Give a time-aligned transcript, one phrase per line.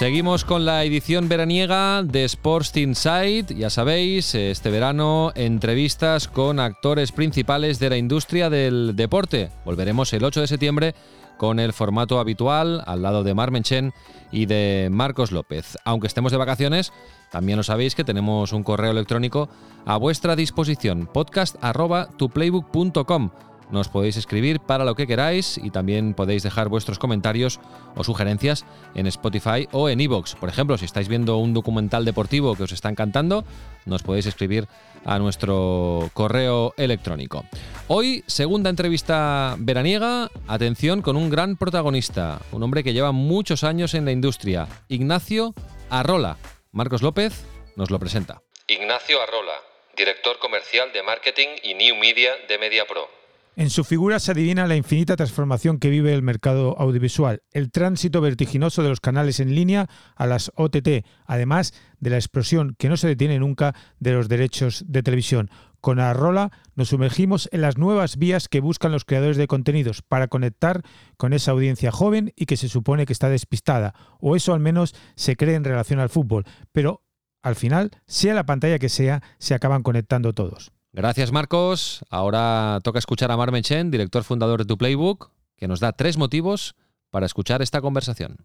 [0.00, 3.50] Seguimos con la edición veraniega de Sports Insight.
[3.50, 9.50] Ya sabéis, este verano entrevistas con actores principales de la industria del deporte.
[9.66, 10.94] Volveremos el 8 de septiembre
[11.36, 13.92] con el formato habitual al lado de Marmenchen
[14.32, 15.76] y de Marcos López.
[15.84, 16.94] Aunque estemos de vacaciones,
[17.30, 19.50] también lo sabéis que tenemos un correo electrónico
[19.84, 23.30] a vuestra disposición, podcast.tuplaybook.com.
[23.70, 27.60] Nos podéis escribir para lo que queráis y también podéis dejar vuestros comentarios
[27.94, 30.34] o sugerencias en Spotify o en Evox.
[30.34, 33.44] Por ejemplo, si estáis viendo un documental deportivo que os está encantando,
[33.86, 34.66] nos podéis escribir
[35.04, 37.44] a nuestro correo electrónico.
[37.88, 43.94] Hoy, segunda entrevista veraniega, atención con un gran protagonista, un hombre que lleva muchos años
[43.94, 45.54] en la industria, Ignacio
[45.88, 46.36] Arrola.
[46.72, 47.44] Marcos López
[47.76, 48.42] nos lo presenta.
[48.66, 49.56] Ignacio Arrola,
[49.96, 53.19] director comercial de marketing y new media de MediaPro.
[53.56, 58.20] En su figura se adivina la infinita transformación que vive el mercado audiovisual, el tránsito
[58.20, 62.96] vertiginoso de los canales en línea a las OTT, además de la explosión que no
[62.96, 65.50] se detiene nunca de los derechos de televisión.
[65.80, 70.28] Con Arrola nos sumergimos en las nuevas vías que buscan los creadores de contenidos para
[70.28, 70.82] conectar
[71.16, 74.94] con esa audiencia joven y que se supone que está despistada, o eso al menos
[75.16, 77.02] se cree en relación al fútbol, pero
[77.42, 80.72] al final, sea la pantalla que sea, se acaban conectando todos.
[80.92, 82.04] Gracias Marcos.
[82.10, 86.16] Ahora toca escuchar a Marmen Chen, director fundador de Tu Playbook, que nos da tres
[86.16, 86.74] motivos
[87.10, 88.38] para escuchar esta conversación.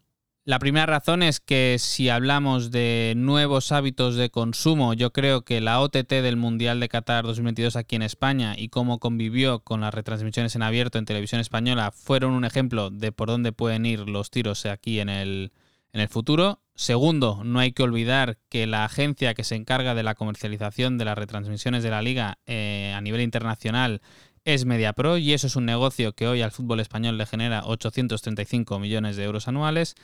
[0.44, 5.60] La primera razón es que si hablamos de nuevos hábitos de consumo, yo creo que
[5.60, 9.92] la OTT del Mundial de Qatar 2022 aquí en España y cómo convivió con las
[9.92, 14.30] retransmisiones en abierto en televisión española fueron un ejemplo de por dónde pueden ir los
[14.30, 15.52] tiros aquí en el,
[15.96, 16.60] en el futuro.
[16.76, 21.06] Segundo, no hay que olvidar que la agencia que se encarga de la comercialización de
[21.06, 24.02] las retransmisiones de la liga eh, a nivel internacional
[24.44, 28.78] es MediaPro y eso es un negocio que hoy al fútbol español le genera 835
[28.78, 29.96] millones de euros anuales.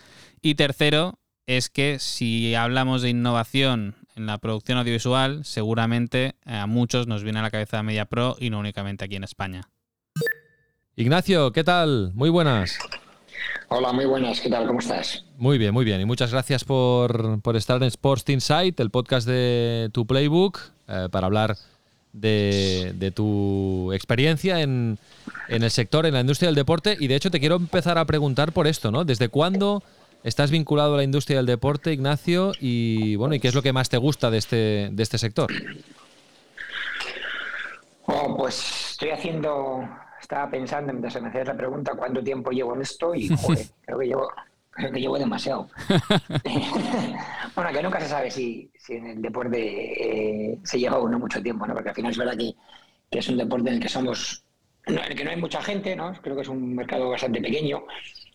[0.41, 6.67] Y tercero, es que si hablamos de innovación en la producción audiovisual, seguramente eh, a
[6.67, 9.69] muchos nos viene a la cabeza MediaPro y no únicamente aquí en España.
[10.95, 12.11] Ignacio, ¿qué tal?
[12.13, 12.79] Muy buenas.
[13.73, 14.67] Hola, muy buenas, ¿qué tal?
[14.67, 15.23] ¿Cómo estás?
[15.37, 16.01] Muy bien, muy bien.
[16.01, 20.59] Y muchas gracias por, estar en Sports Insight, el podcast de tu Playbook,
[20.89, 21.55] eh, para hablar
[22.11, 24.99] de, tu experiencia en,
[25.47, 26.97] el sector, en la industria del deporte.
[26.99, 29.05] Y de hecho te quiero empezar a preguntar por esto, ¿no?
[29.05, 29.83] ¿Desde cuándo
[30.25, 32.51] estás vinculado a la industria del deporte, Ignacio?
[32.59, 35.49] Y bueno, ¿y qué es lo que más te gusta de este, de este sector?
[38.05, 39.87] Oh, pues estoy haciendo
[40.31, 43.99] estaba pensando mientras me hacías la pregunta cuánto tiempo llevo en esto y joder, creo
[43.99, 44.29] que llevo,
[44.69, 45.67] creo que llevo demasiado.
[47.55, 51.19] bueno, que nunca se sabe si, si en el deporte eh, se lleva o no
[51.19, 51.73] mucho tiempo, ¿no?
[51.73, 52.55] Porque al final es verdad que,
[53.09, 54.45] que, es un deporte en el que somos,
[54.85, 56.13] en el que no hay mucha gente, ¿no?
[56.21, 57.83] Creo que es un mercado bastante pequeño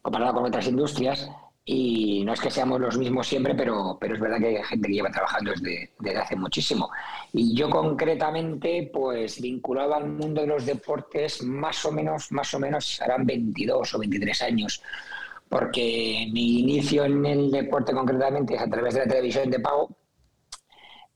[0.03, 1.31] comparado con otras industrias
[1.69, 4.87] y no es que seamos los mismos siempre, pero, pero es verdad que hay gente
[4.87, 6.89] que lleva trabajando desde, desde, hace muchísimo.
[7.33, 12.61] Y yo concretamente, pues vinculado al mundo de los deportes, más o menos, más o
[12.61, 14.81] menos harán 22 o 23 años,
[15.49, 19.91] porque mi inicio en el deporte concretamente es a través de la televisión de pago,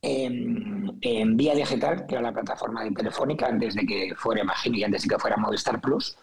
[0.03, 4.79] en, en Vía Digital, que era la plataforma de Telefónica, antes de que fuera, imagino,
[4.79, 6.17] y antes de que fuera Movistar Plus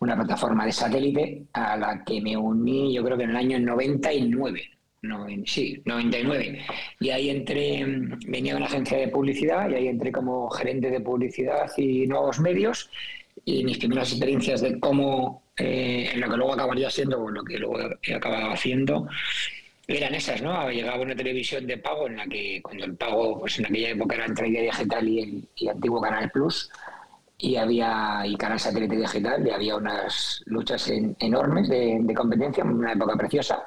[0.00, 3.60] una plataforma de satélite a la que me uní yo creo que en el año
[3.60, 4.62] 99.
[5.02, 6.60] No, sí, 99.
[7.00, 7.84] Y ahí entré,
[8.26, 12.38] venía de una agencia de publicidad y ahí entré como gerente de publicidad y nuevos
[12.38, 12.90] medios.
[13.44, 17.58] Y mis primeras experiencias de cómo, eh, en lo que luego acabaría siendo, lo que
[17.58, 19.08] luego he acabado haciendo,
[19.86, 20.70] eran esas, ¿no?
[20.70, 24.16] Llegaba una televisión de pago en la que, cuando el pago, pues en aquella época
[24.16, 26.70] era entre digital y el y antiguo Canal Plus,
[27.40, 33.16] y había y canal satélite digital y había unas luchas enormes de, competencia, una época
[33.16, 33.62] preciosa.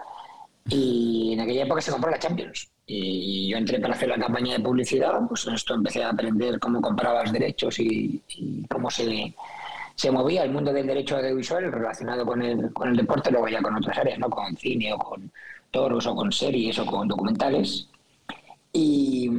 [0.69, 2.69] Y en aquella época se compró la Champions.
[2.85, 6.59] Y yo entré para hacer la campaña de publicidad, pues en esto empecé a aprender
[6.59, 8.21] cómo compraba los derechos y,
[8.69, 9.33] cómo se,
[9.95, 13.61] se, movía el mundo del derecho audiovisual relacionado con el, con el deporte, luego ya
[13.61, 14.29] con otras áreas, ¿no?
[14.29, 15.31] con cine o con
[15.71, 17.89] toros o con series o con documentales.
[18.71, 19.29] Y,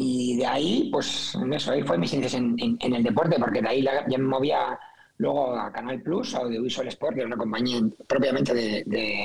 [0.00, 3.82] y de ahí, pues eso, ahí fue mis índices en, el deporte, porque de ahí
[3.82, 4.78] ya me movía
[5.16, 8.84] luego a Canal Plus, Audiovisual Sport, que era una compañía propiamente de,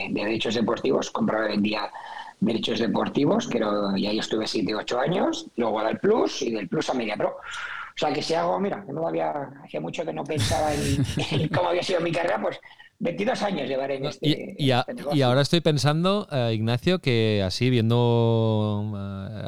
[0.10, 1.92] derechos deportivos, compraba y vendía
[2.40, 3.62] derechos deportivos, que
[3.98, 7.38] y ahí estuve 7 8 años, luego al Plus y del Plus a Media Pro.
[7.38, 9.30] O sea, que si hago, mira, no había,
[9.64, 12.60] hacía mucho que no pensaba en, cómo había sido mi carrera, pues
[13.04, 17.70] 22 años llevaré en este, y, este y, ahora estoy pensando, eh, Ignacio, que así
[17.70, 18.96] viendo uh,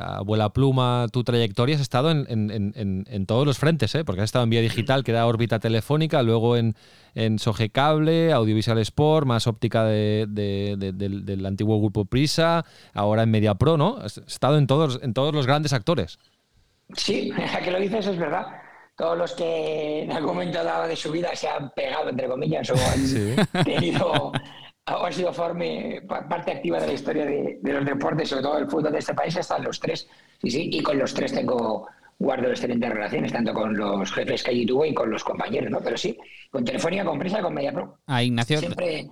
[0.02, 4.04] abuela pluma tu trayectoria, has estado en, en, en, todos los frentes, ¿eh?
[4.04, 6.76] porque has estado en vía digital, que era órbita telefónica, luego en,
[7.16, 13.32] en Soge Cable, Audiovisual Sport, más óptica de, del, del, antiguo grupo Prisa, ahora en
[13.32, 13.98] Media Pro, ¿no?
[13.98, 16.20] Has estado en todos, en todos los grandes actores.
[16.94, 18.65] Sí, a que lo dices es verdad.
[18.96, 22.70] Todos los que en algún momento dado de su vida se han pegado, entre comillas,
[22.70, 24.32] o han tenido
[24.88, 28.70] o han sido forme, parte activa de la historia de, los deportes, sobre todo el
[28.70, 30.08] fútbol de este país, están los tres.
[30.42, 31.88] Sí, sí, y con los tres tengo
[32.20, 35.80] guardo excelentes relaciones, tanto con los jefes que allí tuve y con los compañeros, ¿no?
[35.82, 36.18] Pero sí,
[36.52, 37.98] con Telefonía, con Prisa, con MediaPro.
[38.06, 38.60] Ah, Ignacio.
[38.60, 39.08] Siempre,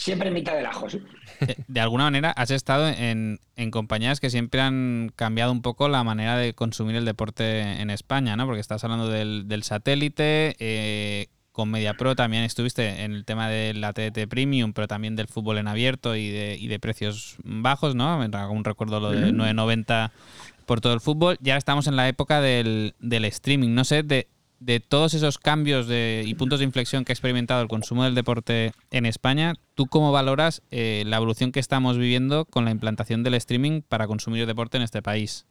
[0.00, 0.86] siempre en mitad del ajo,
[1.68, 3.38] de alguna manera has estado en,
[3.70, 8.34] compañías que siempre han cambiado un poco la manera de consumir el deporte en España,
[8.34, 8.46] ¿no?
[8.46, 13.92] Porque estás hablando del, satélite, eh, con MediaPro también estuviste en el tema de la
[13.92, 18.18] TDT Premium, pero también del fútbol en abierto y de, y de precios bajos, ¿no?
[18.50, 20.12] Un recuerdo lo de 9.90
[20.64, 21.36] por todo el fútbol.
[21.40, 23.74] Ya estamos en la época del, del streaming.
[23.74, 24.28] No sé, de,
[24.60, 28.14] de todos esos cambios de, y puntos de inflexión que ha experimentado el consumo del
[28.14, 33.22] deporte en España, ¿tú cómo valoras eh, la evolución que estamos viviendo con la implantación
[33.22, 35.46] del streaming para consumir el deporte en este país?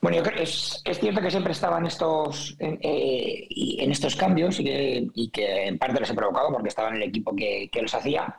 [0.00, 3.48] Bueno, yo creo, es, es cierto que siempre estaban estos, en, eh,
[3.78, 7.02] en estos cambios y que, que, en parte los he provocado porque estaba en el
[7.02, 8.34] equipo que, que los hacía,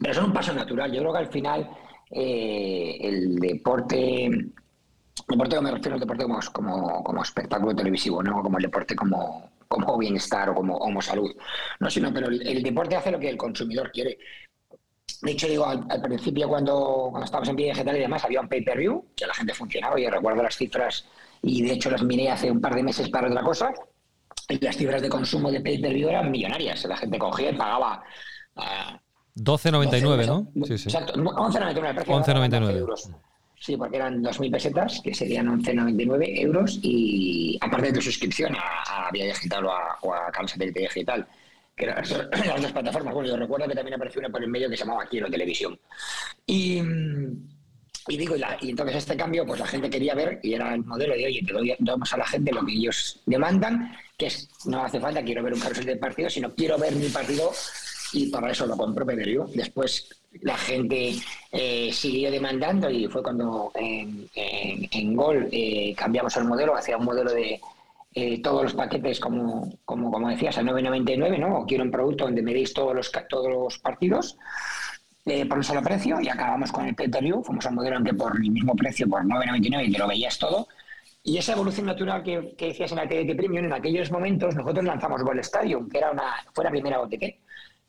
[0.00, 0.92] pero son un paso natural.
[0.92, 1.70] Yo creo que al final
[2.10, 4.30] eh, el deporte
[5.28, 9.98] Deporte me refiero al deporte como, como, espectáculo televisivo, no como el deporte como, como
[9.98, 11.30] bienestar o como, como salud.
[11.80, 14.18] No, sino, pero el, deporte hace lo que el consumidor quiere.
[15.22, 18.48] De hecho, digo, al, principio cuando, cuando estábamos en pie digital y demás, había un
[18.48, 21.06] pay-per-view, que la gente funcionaba, y recuerdo las cifras,
[21.42, 23.72] y de hecho las miré hace un par de meses para otra cosa,
[24.48, 26.84] y las cifras de consumo de pay-per-view eran millonarias.
[26.84, 28.02] La gente cogía y pagaba...
[29.36, 30.66] 12.99, ¿no?
[30.66, 30.88] Sí, sí.
[30.90, 32.04] Exacto, 11.99.
[32.04, 33.10] 11.99 euros.
[33.62, 39.08] Sí, porque eran 2.000 pesetas, que serían 11,99 euros, y aparte de tu suscripción a,
[39.12, 41.24] Vía Digital o a, o a Digital,
[41.76, 42.02] que eran
[42.46, 43.14] las dos plataformas.
[43.14, 45.78] Bueno, yo recuerdo que también apareció una por el medio que se llamaba Quiero Televisión.
[46.44, 46.82] Y,
[48.08, 51.14] y digo, y, entonces este cambio, pues la gente quería ver, y era el modelo
[51.14, 54.82] de, oye, te doy, damos a la gente lo que ellos demandan, que es, no
[54.82, 57.52] hace falta, quiero ver un carrusel de partido, sino quiero ver mi partido,
[58.12, 59.50] y para eso lo compro Pay-Per-View.
[59.54, 60.08] Después
[60.40, 61.14] la gente
[61.50, 67.04] eh, siguió demandando y fue cuando en, en, Gol eh, cambiamos el modelo hacia un
[67.04, 67.60] modelo de
[68.14, 71.64] eh, todos los paquetes, como, como, como decías, a 9,99, ¿no?
[71.66, 74.36] Quiero un producto donde me deis todos los, todos los partidos
[75.48, 77.44] por un solo precio y acabamos con el pay per view.
[77.44, 80.36] Fuimos a un modelo en que por el mismo precio, por 9,99, te lo veías
[80.38, 80.66] todo.
[81.22, 84.84] Y esa evolución natural que, que decías en la TDT Premium, en aquellos momentos nosotros
[84.84, 87.22] lanzamos Gol Stadium, que era una, fue la primera OTT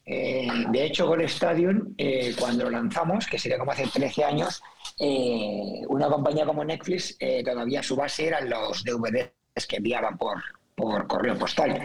[0.06, 4.62] eh, de hecho, Gol Stadium, eh, cuando lo lanzamos, que sería como hace 13 años,
[5.00, 9.32] eh, una compañía como Netflix, todavía su base eran los DVDs
[9.68, 10.42] que enviaban por,
[10.76, 11.82] por correo postal.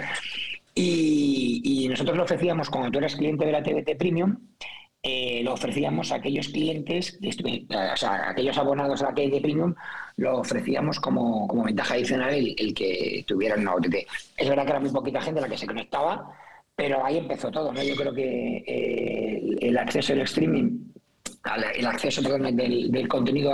[0.75, 4.37] Y, nosotros lo ofrecíamos, cuando tú eras cliente de la TVT Premium,
[5.43, 9.75] lo ofrecíamos a aquellos clientes, o sea, aquellos abonados a la TVT Premium,
[10.17, 13.95] lo ofrecíamos como, como ventaja adicional el, el, que tuvieran una OTT.
[14.37, 16.33] Es verdad que era muy poquita gente la que se conectaba,
[16.79, 17.83] pero ahí empezó todo, ¿no?
[17.83, 20.79] Yo creo que eh, el acceso al streaming,
[21.75, 23.53] el acceso del, contenido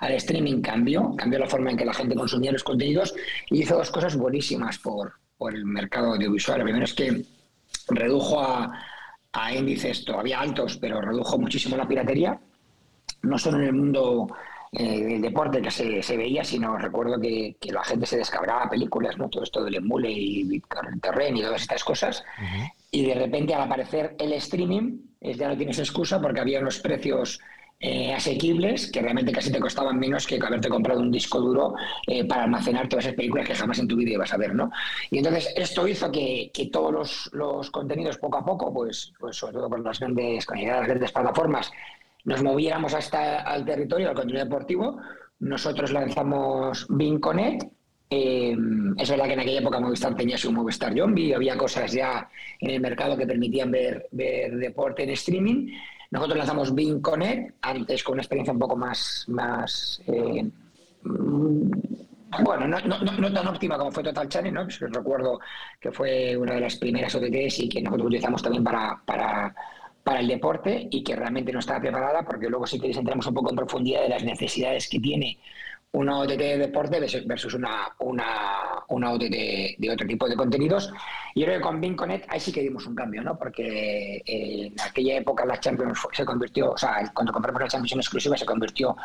[0.00, 3.14] al streaming cambió, cambió la forma en que la gente consumía los contenidos
[3.50, 5.12] y hizo dos cosas buenísimas por,
[5.50, 6.60] el mercado audiovisual.
[6.60, 7.22] Lo primero es que
[7.88, 8.72] redujo a,
[9.32, 12.40] a índices todavía altos, pero redujo muchísimo la piratería,
[13.20, 14.28] no solo en el mundo
[14.72, 18.70] eh, el deporte que se, se, veía, sino recuerdo que, que, la gente se descargaba
[18.70, 19.28] películas, ¿no?
[19.28, 20.62] Todo esto del emule y
[21.00, 22.24] terreno y todas estas cosas.
[22.90, 27.38] Y de repente al aparecer el streaming, ya no tienes excusa porque había unos precios
[27.84, 31.74] eh, asequibles que realmente casi te costaban menos que haberte comprado un disco duro
[32.06, 34.70] eh, para almacenar todas esas películas que jamás en tu vida ibas a ver, ¿no?
[35.10, 39.36] Y entonces esto hizo que, que todos los, los, contenidos poco a poco, pues, pues
[39.36, 41.72] sobre todo por las grandes, con las grandes plataformas,
[42.24, 44.98] nos moviéramos hasta al territorio del contenido deportivo.
[45.40, 47.68] Nosotros lanzamos Vinconet.
[48.10, 48.54] Eh,
[48.98, 52.28] es verdad que en aquella época Movistar tenía su Movistar Zombie, había cosas ya
[52.60, 55.72] en el mercado que permitían ver, ver deporte en streaming.
[56.10, 60.44] Nosotros lanzamos Vinconet, antes con una experiencia un poco más, más eh,
[62.44, 64.64] bueno, no, no, no, tan óptima como fue Total Channel, ¿no?
[64.64, 65.38] Pues recuerdo
[65.80, 69.54] que fue una de las primeras OTTs y que nosotros utilizamos también para, para
[70.02, 73.34] para el deporte y que realmente no estaba preparada, porque luego si queréis entramos un
[73.34, 75.38] poco en profundidad de las necesidades que tiene
[75.92, 80.90] una OTT de deporte versus una, una, una OTT de otro tipo de contenidos.
[81.34, 83.38] Y creo que con Vinconet ahí sí que dimos un cambio, ¿no?
[83.38, 87.98] Porque en aquella época la Champions se convirtió, o sea, cuando compramos la Champions en
[88.00, 88.96] exclusiva se convirtió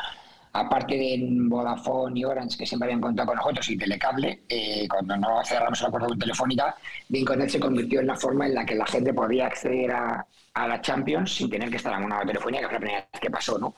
[0.54, 5.18] aparte de Vodafone y Orange, que siempre habían contado con nosotros, y Telecable, eh, cuando
[5.18, 6.76] no cerramos el acuerdo con Telefónica,
[7.10, 10.26] Vinconet se convirtió en la forma en la que la gente podía acceder a,
[10.56, 13.30] la Champions sin tener que estar en una telefonía, que fue la primera vez que
[13.30, 13.76] pasó, ¿no?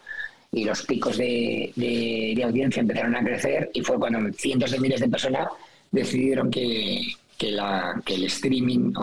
[0.51, 5.09] Y los picos de, audiencia empezaron a crecer y fue cuando cientos de miles de
[5.09, 5.49] personas
[5.91, 7.05] decidieron que,
[7.38, 8.93] el streaming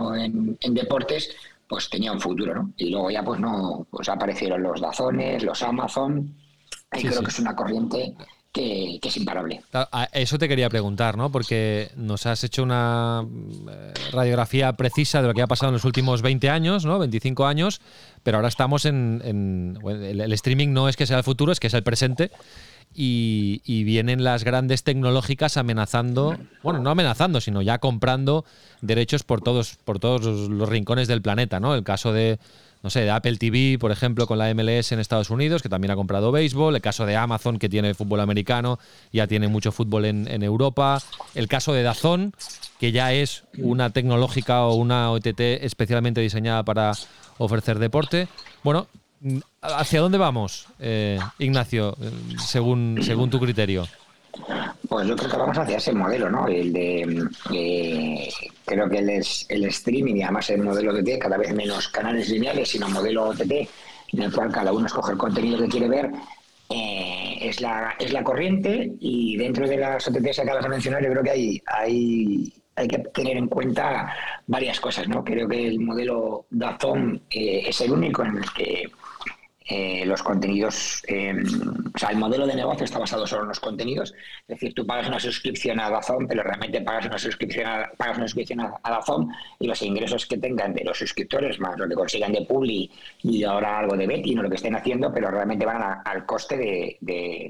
[0.61, 1.35] en deportes
[1.67, 2.71] pues tenía un futuro, ¿no?
[2.77, 6.33] Y luego ya pues no, pues aparecieron los Dazones, los Amazon,
[6.95, 8.13] y creo que es una corriente
[8.51, 9.61] que, es imparable.
[10.11, 11.31] Eso te quería preguntar, ¿no?
[11.31, 13.25] Porque nos has hecho una
[13.69, 16.97] eh, radiografía precisa de lo que ha pasado en los últimos 20 años, ¿no?
[16.99, 17.81] 25 años,
[18.23, 19.77] pero ahora estamos en...
[19.85, 22.31] el, streaming no es que sea el futuro, es que es el presente.
[22.93, 28.45] Y, y, vienen las grandes tecnológicas amenazando, bueno, no amenazando, sino ya comprando
[28.81, 31.75] derechos por todos, por todos los rincones del planeta, ¿no?
[31.75, 32.39] El caso de,
[32.83, 35.91] no sé, de Apple TV, por ejemplo, con la MLS en Estados Unidos, que también
[35.91, 38.79] ha comprado béisbol, el caso de Amazon, que tiene fútbol americano,
[39.11, 41.01] ya tiene mucho fútbol en, Europa,
[41.35, 42.33] el caso de Dazón,
[42.79, 46.93] que ya es una tecnológica o una OTT especialmente diseñada para
[47.37, 48.27] ofrecer deporte.
[48.63, 48.87] Bueno,
[49.61, 51.97] ¿hacia dónde vamos, eh, Ignacio,
[52.37, 53.87] según, según tu criterio?
[54.87, 56.47] Pues yo creo que vamos hacia ese modelo, ¿no?
[56.47, 58.29] El de, eh,
[58.65, 62.69] creo que el, el streaming y además el modelo OTT, cada vez menos canales lineales,
[62.69, 63.51] sino modelo OTT,
[64.13, 66.11] en el cual cada uno escoge el contenido que quiere ver,
[66.69, 71.01] eh, es, la, es la corriente y dentro de las OTTs que acabas de mencionar
[71.01, 74.13] yo creo que hay, hay, hay que tener en cuenta
[74.47, 75.23] varias cosas, ¿no?
[75.23, 78.91] Creo que el modelo Dazón eh, es el único en el que
[79.69, 81.35] eh, los contenidos, eh,
[81.93, 84.87] o sea, el modelo de negocio está basado solo en los contenidos, es decir, tú
[84.87, 88.79] pagas una suscripción a Dazón, pero realmente pagas una suscripción a, pagas una suscripción a,
[88.89, 92.89] Dazón y los ingresos que tengan de los suscriptores más lo que consigan de Publi
[93.23, 96.55] y ahora algo de Betty, no lo que estén haciendo, pero realmente van al coste
[96.55, 96.97] de,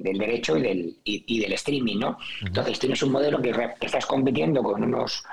[0.01, 2.17] del derecho y del, y, del streaming, ¿no?
[2.43, 5.23] Entonces tienes un modelo que, que estás compitiendo con unos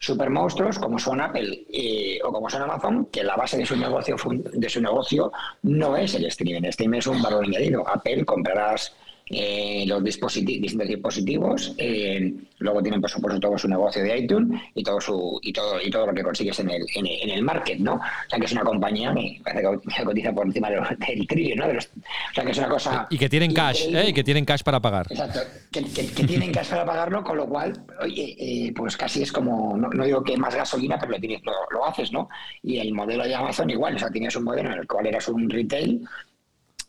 [0.00, 3.76] super monstruos como son Apple eh, o como son Amazon, que la base de su
[3.76, 5.30] negocio de su negocio
[5.62, 6.62] no es el streaming.
[6.62, 7.86] El streaming es un valor añadido.
[7.86, 8.94] Apple comprarás
[9.32, 11.74] eh, los dispositivos, distintos dispositivos.
[11.78, 15.80] Eh, luego tienen, por supuesto, todo su negocio de iTunes y todo su y todo
[15.80, 17.94] y todo lo que consigues en el, en, el market, ¿no?
[17.94, 20.68] O sea, que es una compañía que parece cotiza por encima
[21.08, 21.66] del, trillo, ¿no?
[21.66, 23.06] o sea, que es una cosa...
[23.08, 24.08] Y que tienen cash, ¿eh?
[24.08, 25.06] Y que tienen cash para pagar.
[25.08, 27.72] Exacto, que, tienen cash para pagarlo, con lo cual,
[28.02, 31.52] oye, eh, pues casi es como, no, digo que más gasolina, pero lo, tienes, lo,
[31.70, 32.28] lo haces, ¿no?
[32.62, 35.28] Y el modelo de Amazon igual, o sea, tienes un modelo en el cual eras
[35.28, 36.04] un retail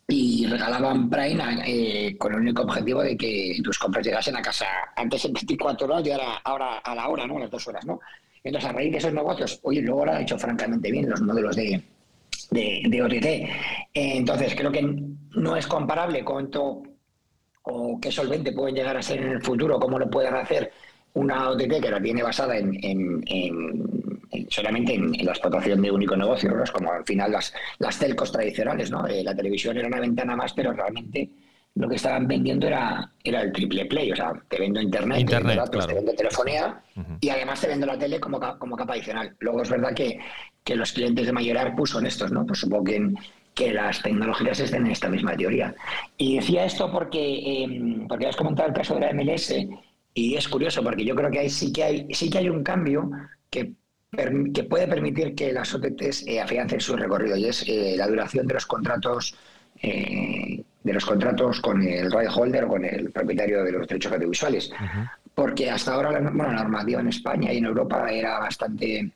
[0.08, 4.66] y regalaban Prime eh, con el único objetivo de que tus compras llegasen a casa
[4.96, 7.36] antes en 24 horas y ahora, ahora a la hora, ¿no?
[7.36, 8.00] A las dos horas, ¿no?
[8.44, 11.54] Entonces, a raíz de esos negocios, oye, luego lo han hecho francamente bien los modelos
[11.54, 11.80] de,
[12.50, 13.24] de, de OTT.
[13.24, 13.48] Eh,
[13.94, 16.82] entonces, creo que no es comparable cuánto
[17.62, 20.72] o qué solvente pueden llegar a ser en el futuro, cómo lo puedan hacer
[21.14, 23.22] una OTT que la tiene basada en,
[24.48, 26.62] solamente en, la explotación de único negocio, ¿no?
[26.62, 29.06] es como al final las, las telcos tradicionales, ¿no?
[29.06, 31.28] Eh, la televisión era una ventana más, pero realmente
[31.74, 35.36] lo que estaban vendiendo era, era el triple play, o sea, te vendo internet, te
[35.36, 36.82] vendo datos, te vendo telefonía
[37.20, 39.34] y además te vendo la tele como, como capa adicional.
[39.38, 40.18] Luego es verdad que,
[40.64, 42.44] que los clientes de mayor ARPU son estos, ¿no?
[42.44, 43.14] Pues supongo que,
[43.54, 45.74] que las tecnológicas estén en esta misma teoría.
[46.18, 49.54] Y decía esto porque, eh, porque has comentado el caso de la MLS
[50.14, 52.62] y es curioso porque yo creo que ahí sí que hay, sí que hay un
[52.62, 53.10] cambio
[53.48, 53.72] que,
[54.52, 58.46] que puede permitir que las OTTs eh, afiancen su recorrido y es eh, la duración
[58.46, 59.34] de los contratos
[59.80, 64.12] eh, de los contratos con el right holder o con el propietario de los derechos
[64.12, 64.70] audiovisuales.
[65.34, 69.10] Porque hasta ahora la, bueno, la normativa en España y en Europa era bastante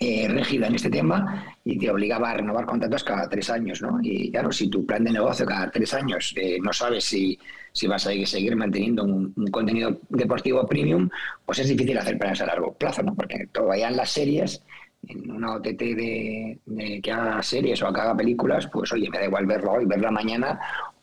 [0.00, 3.98] eh, rígida en este tema y te obligaba a renovar contratos cada tres años, ¿no?
[4.02, 8.10] Y claro, si tu plan de negocio cada tres años no sabes si vas a
[8.26, 11.08] seguir manteniendo un, contenido deportivo premium,
[11.44, 13.14] pues es difícil hacer planes a largo plazo, ¿no?
[13.14, 14.62] Porque todavía en las series,
[15.06, 19.24] en una OTT de, que haga series o que haga películas, pues oye, me da
[19.24, 20.60] igual verlo hoy, verla mañana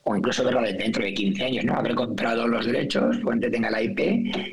[0.08, 1.74] o incluso verla dentro de 15 años, ¿no?
[1.74, 4.00] Habré comprado los derechos, cuente tenga la IP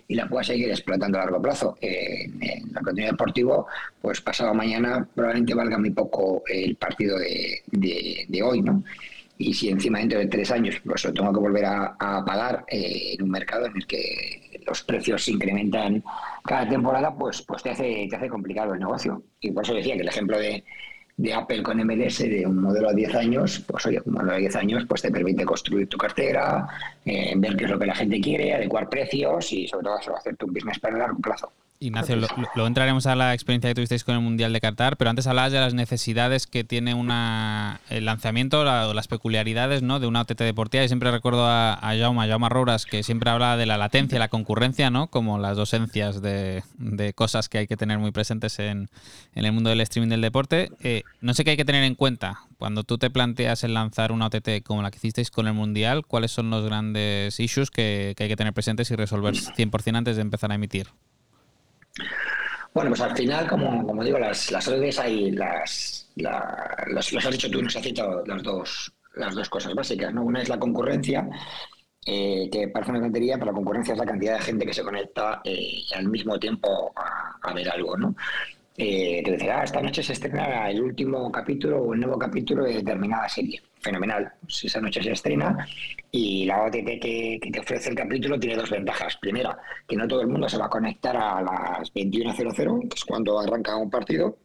[0.08, 1.76] y la pueda seguir explotando a largo plazo.
[1.80, 3.66] en, el contenido deportivo,
[4.00, 7.62] pues pasado mañana probablemente valga muy poco el partido de,
[8.28, 8.82] de hoy, ¿no?
[9.42, 13.14] y si encima dentro de tres años pues lo tengo que volver a, pagar eh,
[13.14, 16.04] en un mercado en el que los precios se incrementan
[16.44, 19.24] cada temporada, pues, pues te, hace, te hace complicado el negocio.
[19.40, 20.62] Y por eso decía que el ejemplo de,
[21.22, 24.38] de Apple con MLS de un modelo a 10 años, pues oye, un modelo a
[24.38, 26.66] 10 años pues te permite construir tu cartera,
[27.04, 30.36] eh, ver qué es lo que la gente quiere, adecuar precios y sobre todo hacer
[30.36, 31.52] tu business para largo plazo.
[31.82, 32.16] Ignacio,
[32.54, 35.50] lo, entraremos a la experiencia que tuvisteis con el Mundial de Qatar, pero antes hablabas
[35.50, 39.98] de las necesidades que tiene una, el lanzamiento o las peculiaridades ¿no?
[39.98, 40.84] de una OTT deportiva.
[40.84, 44.28] Y siempre recuerdo a, a Jaume, Jaume Rouras, que siempre habla de la latencia, la
[44.28, 45.08] concurrencia, ¿no?
[45.08, 48.88] como las docencias de, de cosas que hay que tener muy presentes en,
[49.34, 50.70] en el mundo del streaming del deporte.
[50.82, 54.12] Eh, no sé qué hay que tener en cuenta cuando tú te planteas el lanzar
[54.12, 58.14] una OTT como la que hicisteis con el Mundial, ¿cuáles son los grandes issues que,
[58.16, 60.86] que hay que tener presentes y resolver 100% antes de empezar a emitir?
[62.74, 67.50] Bueno, pues al final, como, como digo, las, las redes hay, las, las, has dicho
[67.50, 70.22] tú, nos has citado las dos, las dos cosas básicas, ¿no?
[70.22, 71.28] Una es la concurrencia,
[72.06, 74.82] eh, que parece una tontería, pero la concurrencia es la cantidad de gente que se
[74.82, 78.16] conecta eh, al mismo tiempo a, a, ver algo, ¿no?
[78.84, 82.64] Eh, te decía, ah, esta noche se estrena el último capítulo o el nuevo capítulo
[82.64, 83.62] de determinada serie.
[83.80, 84.32] Fenomenal.
[84.48, 85.64] Si esa noche se estrena
[86.10, 89.16] y la OTT que, te ofrece el capítulo tiene dos ventajas.
[89.18, 93.04] Primera, que no todo el mundo se va a conectar a las 21.00, que es
[93.04, 94.36] cuando arranca un partido,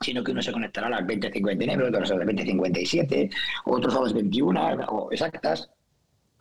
[0.00, 3.32] sino que uno se conectará a las 20.59, otros a las 20.57,
[3.66, 5.70] otros a las 21 o exactas,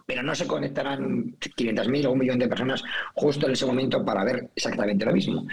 [0.08, 4.24] pero no se conectarán 500.000 o un millón de personas justo en ese momento para
[4.24, 5.46] ver exactamente lo mismo.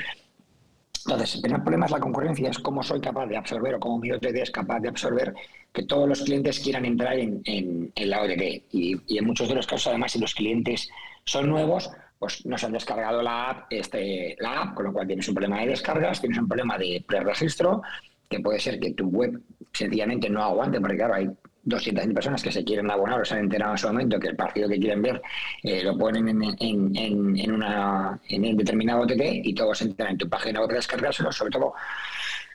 [1.11, 3.99] Entonces, el primer problema es la concurrencia, es cómo soy capaz de absorber o cómo
[3.99, 5.35] mi OTT es capaz de absorber
[5.73, 8.43] que todos los clientes quieran entrar en, la OTT.
[8.73, 10.91] Y, en muchos de los casos, además, si los clientes
[11.25, 15.07] son nuevos, pues no se han descargado la app, este, la app, con lo cual
[15.07, 17.81] tienes un problema de descargas, tienes un problema de preregistro,
[18.29, 19.41] que puede ser que tu web
[19.73, 21.31] sencillamente no aguante, porque claro, hay
[21.69, 24.37] 200.000 personas que se quieren abonar o se han enterado en su momento que el
[24.37, 25.23] partido que quieren ver
[25.63, 30.71] eh, lo ponen en, un determinado OTT y todos se enteran en tu página web
[30.71, 31.75] de descargárselo, sobre todo.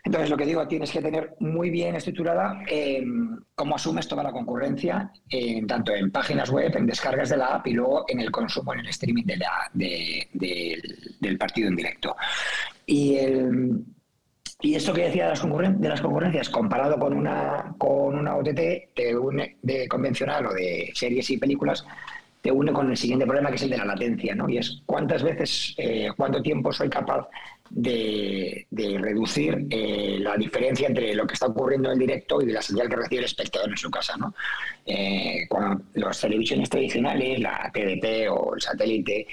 [0.06, 3.06] Entonces, lo que digo, tienes que tener muy bien estructurada eh,
[3.56, 5.10] cómo asumes toda la concurrencia,
[5.66, 8.82] tanto en páginas web, en descargas de la app y luego en el consumo, en
[8.82, 10.28] el streaming de la, de,
[11.22, 12.18] del partido en directo.
[12.86, 13.86] Y el,
[14.64, 18.56] y esto que decía de las, de las concurrencias, comparado con una, con una OTT
[18.56, 21.86] de, de convencional o de series y películas,
[22.42, 24.48] te une con el siguiente problema que es el de la latencia, ¿no?
[24.48, 27.28] Y es cuántas veces, eh, cuánto tiempo soy capaz
[27.74, 28.68] de,
[29.00, 32.88] reducir eh, la diferencia entre lo que está ocurriendo en directo y de la señal
[32.88, 34.34] que recibe el espectador en su casa, ¿no?
[34.86, 39.28] Eh, cuando las televisiones tradicionales, la TDT o el satélite,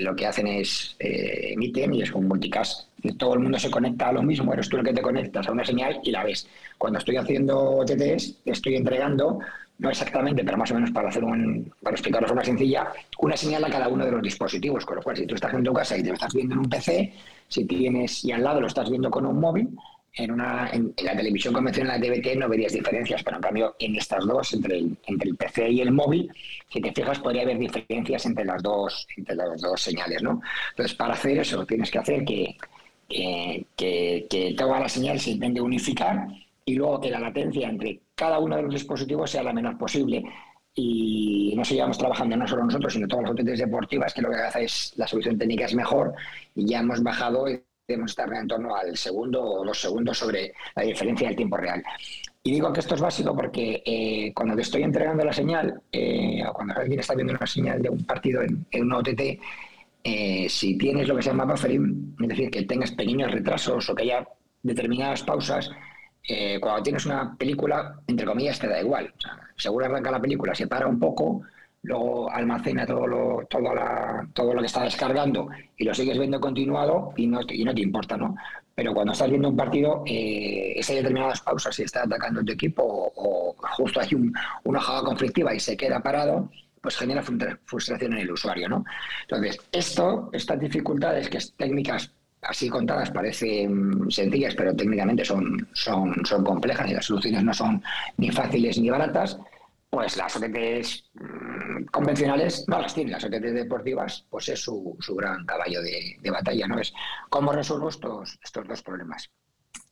[0.00, 4.12] lo que hacen es emiten y es un multicast todo el mundo se conecta a
[4.12, 6.48] lo mismo, eres tú el que te conectas a una señal y la ves.
[6.78, 9.38] Cuando estoy haciendo TTs, estoy entregando,
[9.78, 13.36] no exactamente, pero más o menos para hacer un, para explicarlo de forma sencilla, una
[13.36, 14.86] señal a cada uno de los dispositivos.
[14.86, 16.60] Con lo cual, si tú estás en tu casa y te lo estás viendo en
[16.60, 17.12] un PC,
[17.48, 19.68] si tienes y al lado lo estás viendo con un móvil,
[20.16, 23.96] en, una, en, la televisión convencional, la TVT, no verías diferencias, pero en cambio en
[23.96, 26.30] estas dos, entre el, entre el PC y el móvil,
[26.68, 30.40] si te fijas, podría haber diferencias entre las dos, entre las dos señales, ¿no?
[30.70, 32.56] Entonces, para hacer eso, tienes que hacer que
[33.08, 36.26] que, que, toda la señal se intente unificar
[36.64, 40.24] y luego que la latencia entre cada uno de los dispositivos sea la menor posible.
[40.74, 44.36] Y no seguimos trabajando no solo nosotros, sino todas las OTTs deportivas, que lo que
[44.36, 46.14] hace es la solución técnica es mejor
[46.54, 50.52] y ya hemos bajado y debemos estar en torno al segundo o dos segundos sobre
[50.74, 51.82] la diferencia del tiempo real.
[52.42, 56.42] Y digo que esto es básico porque eh, cuando te estoy entregando la señal, eh,
[56.46, 59.38] o cuando alguien está viendo una señal de un partido en, en una OTT,
[60.02, 63.94] eh, si tienes lo que se llama buffering, es decir, que tengas pequeños retrasos o
[63.94, 64.28] que haya
[64.62, 65.70] determinadas pausas,
[66.26, 69.12] eh, cuando tienes una película, entre comillas, te da igual.
[69.56, 71.42] O seguro arranca la película, se para un poco,
[71.82, 76.40] luego almacena todo lo, todo, la, todo lo que está descargando y lo sigues viendo
[76.40, 78.34] continuado y no, y no te importa, ¿no?
[78.74, 82.82] Pero cuando estás viendo un partido, eh, hay determinadas pausas, si está atacando tu equipo
[83.14, 84.32] o, justo hay un,
[84.64, 88.84] una jugada conflictiva y se queda parado, pues genera frustración en el usuario, ¿no?
[89.22, 92.10] Entonces, esto, estas dificultades que técnicas
[92.46, 97.82] así contadas parecen sencillas, pero técnicamente son, son, son complejas y las soluciones no son
[98.16, 99.38] ni fáciles ni baratas,
[99.94, 105.14] pues las OTTs mm, convencionales no las tienen, las OTTs deportivas, pues es su, su
[105.14, 106.80] gran caballo de, batalla, ¿no?
[106.80, 106.92] Es
[107.30, 109.30] cómo resuelvo estos, estos dos problemas.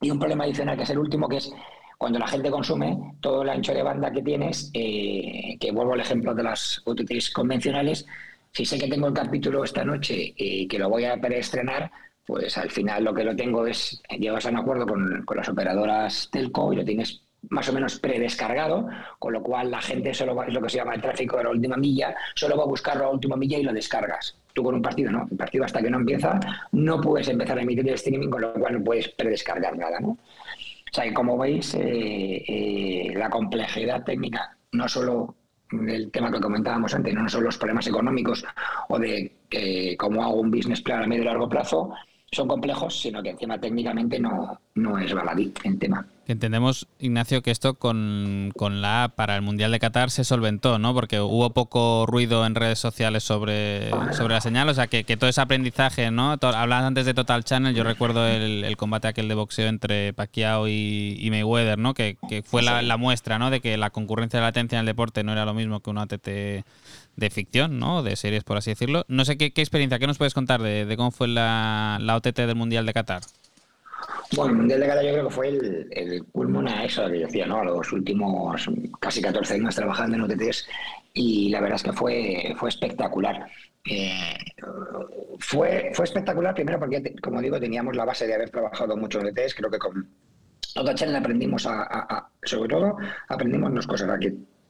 [0.01, 1.53] Y un problema adicional, que es el último, que es
[1.97, 6.01] cuando la gente consume todo el ancho de banda que tienes, eh, que vuelvo al
[6.01, 8.05] ejemplo de las UTTs convencionales,
[8.53, 11.93] si sé que tengo el capítulo esta noche y que lo voy a preestrenar,
[12.27, 16.29] pues al final lo que lo tengo es, llegas a un acuerdo con, las operadoras
[16.31, 20.47] telco y lo tienes más o menos predescargado, con lo cual la gente solo va,
[20.47, 23.03] es lo que se llama el tráfico de la última milla, solo va a buscarlo
[23.03, 24.37] a la última milla y lo descargas.
[24.53, 26.39] Tú con un partido no, el partido hasta que no empieza
[26.73, 30.11] no puedes empezar a emitir el streaming, con lo cual no puedes predescargar nada, ¿no?
[30.11, 35.35] O sea, que como veis, la complejidad técnica, no solo
[35.71, 38.45] el tema que comentábamos antes, no son los problemas económicos
[38.89, 39.33] o de
[39.99, 41.95] cómo hago un business plan a medio y largo plazo,
[42.33, 46.07] son complejos, sino que encima técnicamente no, no es baladí en tema.
[46.27, 50.95] Entendemos, Ignacio, que esto con, la app para el Mundial de Qatar se solventó, ¿no?
[50.95, 55.29] Porque hubo poco ruido en redes sociales sobre, sobre la señal, o sea, que, todo
[55.29, 56.33] ese aprendizaje, ¿no?
[56.41, 61.29] Hablabas antes de Total Channel, yo recuerdo el, combate aquel de boxeo entre Pacquiao y,
[61.31, 61.93] Mayweather, ¿no?
[61.93, 62.17] Que,
[62.47, 63.51] fue la, muestra, ¿no?
[63.51, 65.91] De que la concurrencia de la atención en el deporte no era lo mismo que
[65.91, 66.29] una ATT
[67.17, 68.03] de ficción, ¿no?
[68.03, 69.05] De series, por así decirlo.
[69.09, 72.57] No sé qué, experiencia, ¿qué nos puedes contar de, cómo fue la, la OTT del
[72.57, 73.23] Mundial de Qatar?
[74.35, 77.47] Bueno, el Mundial de Qatar yo creo que fue el, el a eso que decía,
[77.47, 77.61] ¿no?
[77.61, 78.69] A los últimos
[79.01, 80.67] casi 14 años trabajando en OTTs
[81.15, 83.47] y la verdad es que fue, fue espectacular.
[83.85, 84.37] Eh,
[85.39, 89.27] fue, fue espectacular primero porque, como digo, teníamos la base de haber trabajado mucho en
[89.27, 90.09] OTTs, creo que con
[90.75, 92.97] Total Channel aprendimos a, sobre todo,
[93.29, 94.19] aprendimos dos cosas, a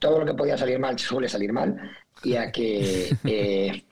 [0.03, 1.77] todo lo que podía salir mal suele salir mal
[2.25, 3.17] y a que...
[3.25, 3.85] Eh,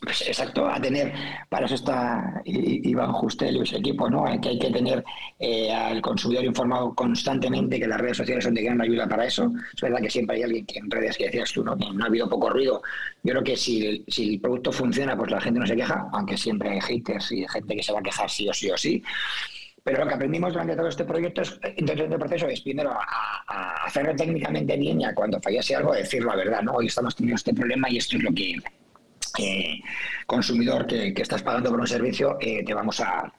[0.00, 1.12] pues exacto, a tener,
[1.48, 4.24] para eso está Iván Justel y su equipo, ¿no?
[4.40, 5.04] Que hay que tener
[5.38, 9.52] eh, al consumidor informado constantemente, que las redes sociales son de gran ayuda para eso.
[9.72, 11.76] Es verdad que siempre hay alguien que en redes que decías tú, ¿no?
[11.76, 12.82] Que no ha habido poco ruido.
[13.22, 16.36] Yo creo que si, si el producto funciona, pues la gente no se queja, aunque
[16.36, 19.00] siempre hay haters y gente que se va a quejar sí o sí o sí.
[19.84, 23.84] Pero lo que aprendimos durante todo este proyecto es, entonces el proceso es primero a,
[23.84, 26.74] hacerlo técnicamente bien y a cuando fallase algo decir la verdad, ¿no?
[26.74, 28.56] Hoy estamos teniendo este problema y esto es lo que
[29.38, 29.80] eh,
[30.26, 33.32] consumidor que, estás pagando por un servicio, eh, te vamos a,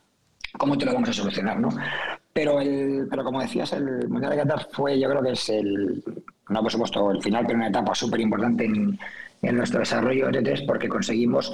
[0.58, 1.70] cómo te lo vamos a solucionar, ¿no?
[2.34, 6.04] Pero, el, pero como decías, el Mundial de Qatar fue, yo creo que es el,
[6.50, 9.00] no por supuesto el final, pero una etapa súper importante en,
[9.42, 11.52] nuestro desarrollo de test porque conseguimos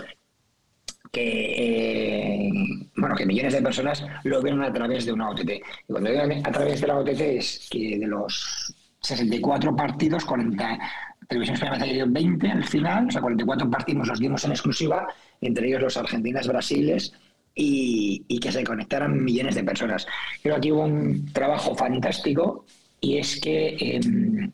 [1.12, 2.52] que, eh,
[2.96, 5.52] bueno, que millones de personas lo vieron a través de una OTT.
[5.52, 10.80] Y cuando digo a través de la OTT es que de los 64 partidos, 40,
[11.28, 15.08] Televisión Española dio 20 al final, o sea, 44 partidos los dimos en exclusiva,
[15.42, 17.14] entre ellos los argentinas, brasiles,
[17.56, 20.08] y, que se conectaran millones de personas.
[20.42, 22.66] Creo que aquí hubo un trabajo fantástico
[23.02, 24.52] y es que em,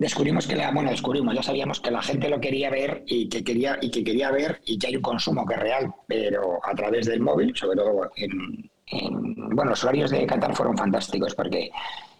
[0.00, 3.44] descubrimos que la, bueno, descubrimos, ya sabíamos que la gente lo quería ver y que
[3.44, 6.74] quería, y que quería ver y que hay un consumo que es real, pero a
[6.74, 8.70] través del móvil, sobre todo en,
[9.54, 11.70] bueno, los horarios de Qatar fueron fantásticos porque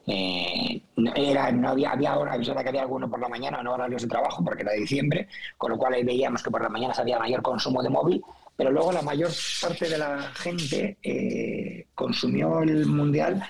[0.06, 0.82] eh,
[1.16, 4.44] era, no había, había horas, que había alguno por la mañana, no horarios de trabajo,
[4.44, 7.40] porque era de diciembre, con lo cual ahí veíamos que por la mañana había mayor
[7.40, 8.22] consumo de móvil,
[8.56, 9.30] pero luego la mayor
[9.62, 13.42] parte de la gente eh, consumió el mundial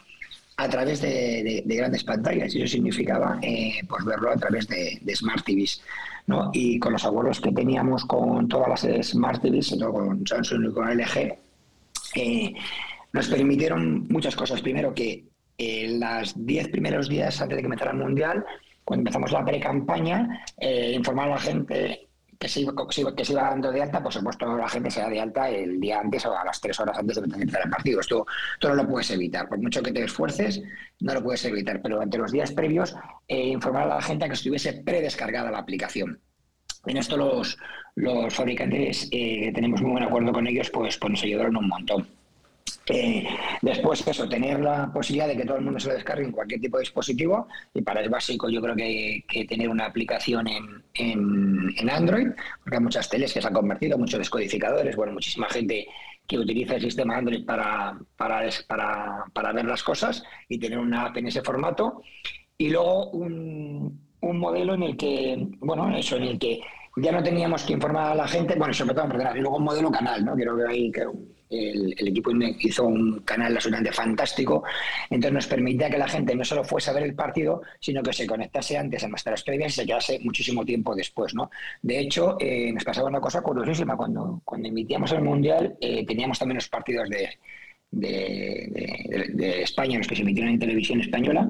[0.60, 5.42] a través de, grandes pantallas y eso significaba eh, pues verlo a través de, Smart
[5.44, 5.82] TVs.
[6.26, 6.50] ¿no?
[6.52, 10.96] Y con los acuerdos que teníamos con todas las Smart TVs, con Samsung y con
[10.98, 11.34] LG,
[12.16, 12.54] eh,
[13.14, 14.60] nos permitieron muchas cosas.
[14.60, 15.24] Primero, que
[15.56, 18.44] en los 10 primeros días antes de que empezara el Mundial,
[18.84, 22.09] cuando empezamos la pre-campaña, eh, informar a la gente
[22.40, 25.11] que se, iba, que, se iba, dando de alta, por supuesto la gente se da
[25.11, 28.00] de alta el día antes o a las tres horas antes de empezar el partido.
[28.00, 28.26] Esto,
[28.62, 29.46] no lo puedes evitar.
[29.46, 30.62] Por mucho que te esfuerces,
[31.00, 31.83] no lo puedes evitar.
[31.83, 32.96] Pero durante los días previos,
[33.29, 36.18] eh, informar a la gente a que estuviese predescargada la aplicación.
[36.87, 37.59] En esto los,
[37.96, 42.09] los fabricantes eh, tenemos muy buen acuerdo con ellos, pues, pues nos ayudaron un montón.
[42.90, 43.26] Eh,
[43.62, 46.61] después, eso, tener la posibilidad de que todo el mundo se lo descargue en cualquier
[46.61, 47.48] tipo de dispositivo.
[47.74, 52.29] Y para el básico, yo creo que, que tener una aplicación en, en, Android,
[52.62, 55.87] porque hay muchas teles que se han convertido, muchos descodificadores, bueno, muchísima gente
[56.26, 61.07] que utiliza el sistema Android para, para, para, para ver las cosas y tener una
[61.07, 62.03] app en ese formato.
[62.57, 66.61] Y luego un, un modelo en el que, bueno, eso, en el que
[67.00, 69.64] ya no teníamos que informar a la gente, bueno, sobre todo, perdón, y luego un
[69.64, 70.34] modelo canal, ¿no?
[70.34, 71.04] Creo que hay que
[71.50, 74.62] el, equipo hizo un canal absolutamente fantástico,
[75.08, 78.12] entonces nos permitía que la gente no solo fuese a ver el partido, sino que
[78.12, 81.34] se conectase antes a nuestras previas y se quedase muchísimo tiempo después.
[81.34, 81.50] ¿no?
[81.82, 86.38] De hecho, eh, nos pasaba una cosa curiosísima, cuando, cuando emitíamos el Mundial eh, teníamos
[86.38, 87.30] también los partidos de,
[87.90, 91.48] de, España, los que se emitieron en televisión española,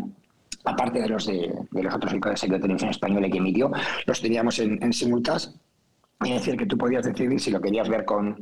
[0.64, 3.70] aparte de los de, los otros de televisión española que emitió,
[4.06, 4.90] los teníamos en, en.
[4.90, 8.36] Es decir, que tú podías decidir si lo querías ver con,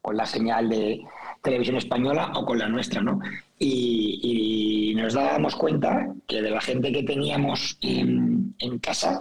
[0.00, 1.02] con la señal de
[1.42, 3.20] televisión española o con la nuestra, ¿no?
[3.58, 9.20] Y, nos dábamos cuenta que de la gente que teníamos en, casa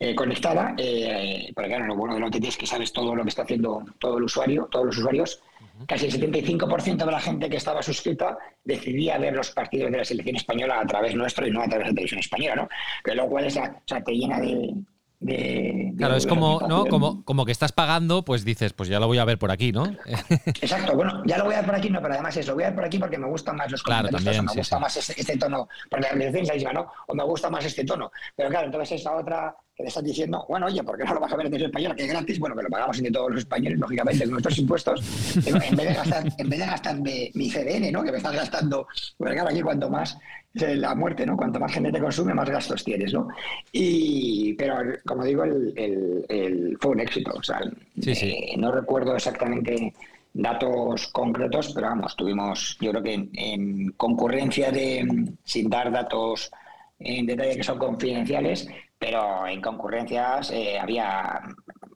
[0.00, 3.22] eh, conectada, eh, porque claro, lo bueno de la OTT es que sabes todo lo
[3.22, 5.40] que está haciendo todo el usuario, todos los usuarios,
[5.86, 10.04] casi el 75% de la gente que estaba suscrita decidía ver los partidos de la
[10.04, 12.68] selección española a través nuestro y no a través de la televisión española, ¿no?
[13.04, 14.74] Que lo cual es, o sea, te llena de,
[15.20, 16.86] de, Claro, es como, ¿no?
[16.86, 19.72] como, como que estás pagando, pues dices, pues ya lo voy a ver por aquí,
[19.72, 19.84] ¿no?
[20.46, 22.64] Exacto, bueno, ya lo voy a ver por aquí, no, pero además es, lo voy
[22.64, 25.20] a ver por aquí porque me gustan más los claro, también, me gusta más este,
[25.20, 26.90] este, tono, porque la defensa ¿no?
[27.06, 28.10] O me gusta más este tono.
[28.34, 31.20] Pero claro, entonces esa otra que le estás diciendo, bueno, oye, ¿por qué no lo
[31.20, 32.38] vas a ver en español, que es gratis?
[32.38, 35.94] Bueno, que lo pagamos entre todos los españoles, lógicamente, con nuestros impuestos, en vez de
[35.94, 38.02] gastar, en vez de gastar mi CDN, ¿no?
[38.02, 40.16] Que me estás gastando, porque claro, aquí cuanto más
[40.54, 41.36] la muerte, ¿no?
[41.36, 43.28] Cuanto más gente te consume, más gastos tienes, ¿no?
[43.72, 47.32] Y, pero, como digo, el, fue un éxito.
[47.34, 47.60] O sea,
[48.06, 49.94] eh, no recuerdo exactamente
[50.32, 55.06] datos concretos, pero vamos, tuvimos, yo creo que en, concurrencia de,
[55.44, 56.50] sin dar datos
[56.98, 58.68] en detalle que son confidenciales,
[59.00, 61.40] pero en concurrencias eh, había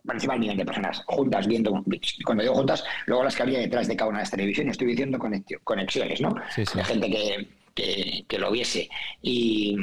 [0.05, 1.83] por encima del millón de personas juntas viendo,
[2.25, 4.89] cuando digo juntas, luego las que había detrás de cada una de las televisiones, estoy
[4.89, 5.19] diciendo
[5.65, 6.35] conexiones, ¿no?
[6.57, 8.89] De gente que, que, lo viese.
[9.23, 9.77] Y,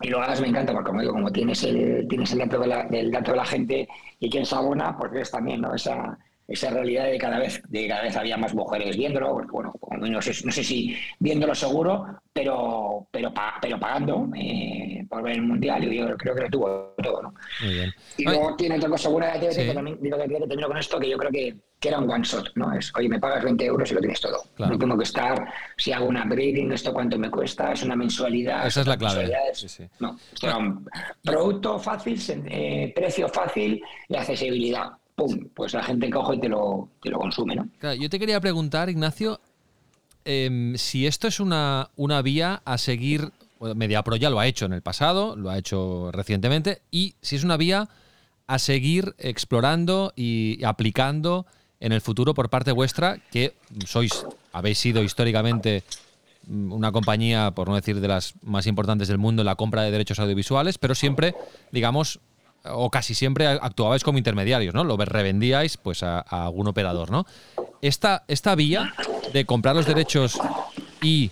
[0.00, 2.66] y luego además me encanta, porque como digo, como tienes el, tienes el dato de
[2.66, 3.88] la, del dato de la gente
[4.20, 5.74] y quién se abona, porque es también ¿no?
[5.74, 9.74] esa, esa realidad de cada vez de cada vez había más mujeres viéndolo, porque, bueno,
[9.90, 15.42] no sé, no sé si viéndolo seguro, pero pero pero pagando eh, por ver el
[15.42, 17.34] mundial, y yo creo que lo tuvo todo, ¿no?
[18.16, 21.00] Y luego tiene otra cosa buena de TVT, que también digo que termino con esto,
[21.00, 22.72] que yo creo que, que, era un one shot, ¿no?
[22.72, 24.42] Es, oye, me pagas 20 euros y lo tienes todo.
[24.58, 28.66] No tengo que estar, si hago una upgrading, esto cuánto me cuesta, es una mensualidad.
[28.66, 29.32] Esa es la clave.
[29.98, 30.88] No, esto era un
[31.22, 35.48] producto fácil, eh, precio fácil y accesibilidad ¡pum!
[35.54, 37.94] Pues la gente coge y te lo, te lo consume, ¿no?
[37.94, 39.40] yo te quería preguntar, Ignacio,
[40.24, 44.74] em, si esto es una, una vía a seguir, MediaPro ya lo ha hecho en
[44.74, 47.88] el pasado, lo ha hecho recientemente, y si es una vía
[48.46, 51.46] a seguir explorando y aplicando
[51.80, 53.54] en el futuro por parte vuestra, que
[53.86, 55.82] sois, habéis sido históricamente
[56.46, 59.82] mm, una compañía, por no decir de las más importantes del mundo en la compra
[59.82, 61.34] de derechos audiovisuales, pero siempre,
[61.72, 62.20] digamos,
[62.70, 64.84] o casi siempre actuabais como intermediarios, ¿no?
[64.84, 67.26] Lo revendíais pues a, algún operador, ¿no?
[67.82, 68.92] Esta, esta vía
[69.32, 70.38] de comprar los derechos
[71.02, 71.30] y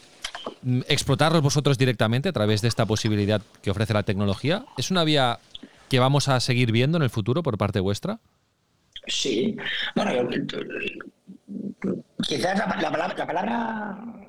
[0.63, 5.05] mm, explotarlos vosotros directamente a través de esta posibilidad que ofrece la tecnología, ¿es una
[5.05, 5.39] vía
[5.89, 8.19] que vamos a seguir viendo en el futuro por parte vuestra?
[9.07, 9.57] Sí.
[9.95, 10.29] Bueno,
[12.27, 14.24] quizás la palabra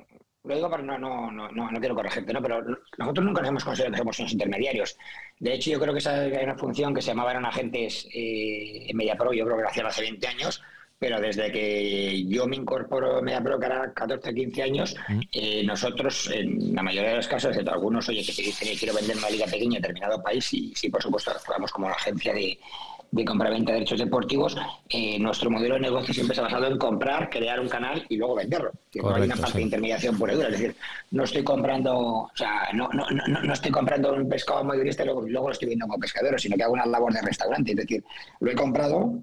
[0.46, 2.40] lo digo pero no, no, no, no, quiero corregirte, ¿no?
[2.40, 2.62] pero
[2.98, 4.96] nosotros nunca nos hemos considerado que somos unos intermediarios.
[5.38, 8.86] De hecho, yo creo que esa era una función que se llamaba eran agentes eh,
[8.88, 10.62] en MediaPro, yo creo que lo hacían hace 20 años,
[10.98, 14.96] pero desde que yo me incorporo a MediaPro, que era 14 o 15 años,
[15.32, 18.94] eh, nosotros, en la mayoría de los casos, excepto algunos, oye, que te dicen quiero
[18.94, 22.32] vender una liga pequeña en determinado país, y sí, por supuesto, actuamos como la agencia
[22.32, 22.58] de,
[23.10, 24.56] de compra-venta de derechos deportivos,
[24.88, 28.16] eh, nuestro modelo de negocio siempre se ha basado en comprar, crear un canal y
[28.16, 28.72] luego venderlo.
[28.94, 30.48] no hay una parte de intermediación pura dura.
[30.48, 30.76] Es decir,
[31.10, 35.06] no estoy comprando, o sea, no, no, no, no estoy comprando un pescado mayorista y
[35.06, 37.70] luego, luego lo estoy viendo como pescadero, sino que hago una labor de restaurante.
[37.72, 38.04] Es decir,
[38.40, 39.22] lo he comprado,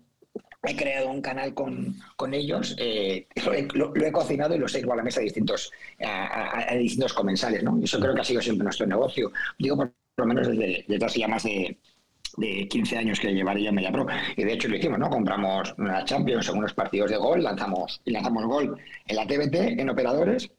[0.64, 4.96] he creado un canal con, con ellos, eh, lo, he, cocinado y lo he a
[4.96, 7.64] la mesa a distintos, a, distintos comensales.
[7.64, 7.80] ¿no?
[7.84, 9.32] Eso creo que ha sido siempre nuestro negocio.
[9.60, 11.78] Digo, por, lo menos desde, desde hace ya más de,
[12.38, 14.08] de 15 años que llevaría Media Pro.
[14.36, 15.10] Y de hecho lo hicimos, ¿no?
[15.10, 19.80] Compramos una Champions en unos partidos de gol, lanzamos y lanzamos gol en la TBT,
[19.80, 20.50] en operadores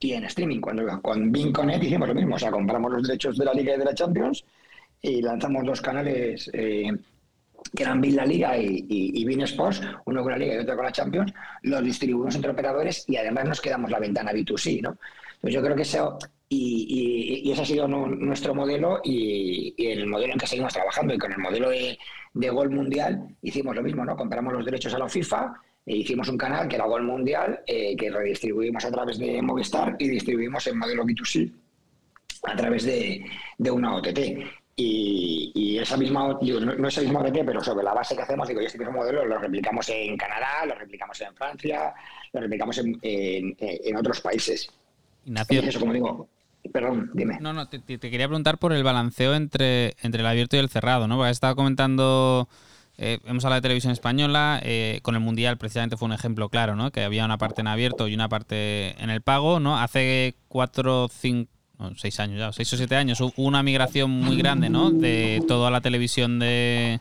[0.00, 0.60] y en streaming.
[0.60, 3.78] Cuando con Binconet hicimos lo mismo, o sea, compramos los derechos de la Liga y
[3.78, 4.44] de la Champions
[5.00, 6.90] y lanzamos dos canales eh,
[7.74, 10.84] que eran Bin La Liga y, y, Sports, uno con la Liga y otro con
[10.84, 14.96] la Champions, los distribuimos entre operadores y además nos quedamos la ventana B2C, ¿no?
[15.40, 16.18] Pues yo creo que eso
[16.54, 21.14] y, ese ha sido nuestro modelo y, el modelo en que seguimos trabajando.
[21.14, 21.98] Y con el modelo de,
[22.50, 24.16] Gol Mundial hicimos lo mismo, ¿no?
[24.16, 27.96] Compramos los derechos a la FIFA, e hicimos un canal que era Gol Mundial, eh,
[27.96, 31.52] que redistribuimos a través de Movistar y distribuimos en modelo B2C
[32.44, 33.24] a través de,
[33.70, 34.18] una OTT.
[34.74, 38.60] Y, esa misma, no, es el mismo OTT, pero sobre la base que hacemos, digo,
[38.60, 41.92] este mismo modelo lo replicamos en Canadá, lo replicamos en Francia,
[42.32, 44.70] lo replicamos en, otros países.
[45.24, 46.28] Ignacio, eso, como digo,
[46.70, 47.38] Perdón, dime.
[47.40, 51.08] No, no, te, quería preguntar por el balanceo entre, entre el abierto y el cerrado,
[51.08, 51.18] ¿no?
[51.18, 52.48] Porque comentando,
[52.98, 56.76] eh, hemos hablado de televisión española, eh, con el Mundial precisamente fue un ejemplo claro,
[56.76, 56.90] ¿no?
[56.92, 59.78] Que había una parte en abierto y una parte en el pago, ¿no?
[59.78, 61.50] Hace cuatro, cinco,
[61.96, 64.90] seis años ya, seis o siete años, hubo una migración muy grande, ¿no?
[64.90, 67.00] De toda la televisión de,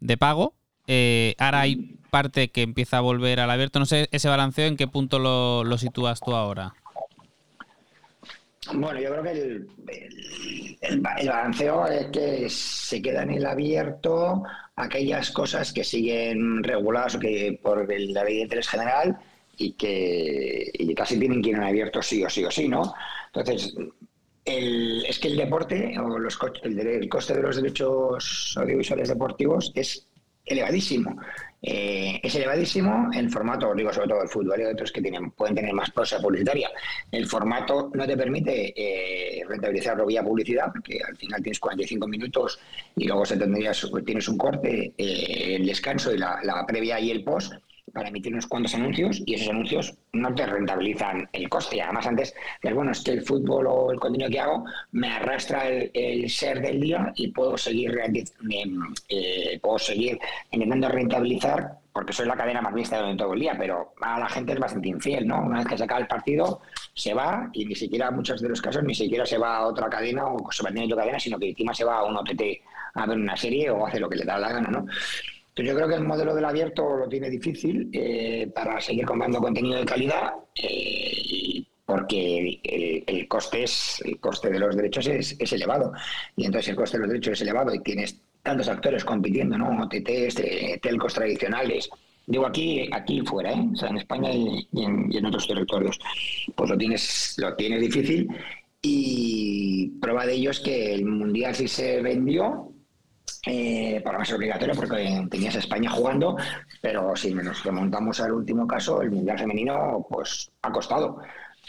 [0.00, 0.54] de pago.
[0.86, 3.80] Eh, ahora hay parte que empieza a volver al abierto.
[3.80, 6.74] No sé, ese balanceo, ¿en qué punto lo, lo sitúas tú ahora?
[8.72, 14.42] Bueno, yo creo que el, el, balanceo es que se queda en el abierto
[14.76, 19.18] aquellas cosas que siguen reguladas que por la ley de interés general
[19.56, 22.94] y que, casi tienen que ir en abierto sí o sí o sí, ¿no?
[23.32, 23.74] Entonces,
[24.44, 30.06] es que el deporte o los el, el coste de los derechos audiovisuales deportivos es
[30.44, 31.16] elevadísimo.
[31.66, 35.54] Eh, es elevadísimo el formato, digo sobre todo el fútbol y otros que tienen, pueden
[35.54, 36.70] tener más prosa publicitaria.
[37.10, 42.60] El formato no te permite eh, rentabilizarlo vía publicidad, porque al final tienes 45 minutos
[42.96, 47.10] y luego se tendrías, tienes un corte, eh, el descanso y la, la previa y
[47.10, 47.54] el post
[47.92, 51.80] para emitir unos cuantos anuncios y esos anuncios no te rentabilizan el coste.
[51.80, 55.68] Además, antes dices, bueno, es que el fútbol o el contenido que hago me arrastra
[55.68, 57.96] el, ser del día y puedo seguir,
[59.08, 60.18] eh, puedo seguir
[60.50, 64.28] intentando rentabilizar porque soy la cadena más vista de todo el día, pero a la
[64.28, 65.40] gente es bastante infiel, ¿no?
[65.42, 66.60] Una vez que se acaba el partido,
[66.92, 69.66] se va y ni siquiera, en muchos de los casos, ni siquiera se va a
[69.66, 72.42] otra cadena o se a otra cadena, sino que encima se va a un OTT
[72.94, 74.86] a ver una serie o hace lo que le da la gana, ¿no?
[75.62, 79.78] Yo creo que el modelo del abierto lo tiene difícil eh, para seguir comprando contenido
[79.78, 82.60] de calidad eh, porque
[83.06, 85.92] el, coste es el coste de los derechos es, elevado
[86.36, 89.84] y entonces el coste de los derechos es elevado y tienes tantos actores compitiendo, ¿no?
[89.84, 90.42] OTTs,
[90.82, 91.88] telcos tradicionales.
[92.26, 93.68] Digo aquí, aquí fuera, ¿eh?
[93.72, 95.98] o sea, en España y, en, otros territorios.
[96.54, 98.28] Pues lo tienes, lo tienes difícil
[98.80, 102.73] y prueba de ello es que el mundial sí se vendió
[103.46, 106.36] eh, para más obligatorio porque tenías España jugando,
[106.80, 111.20] pero si nos remontamos al último caso, el Mundial Femenino pues ha costado,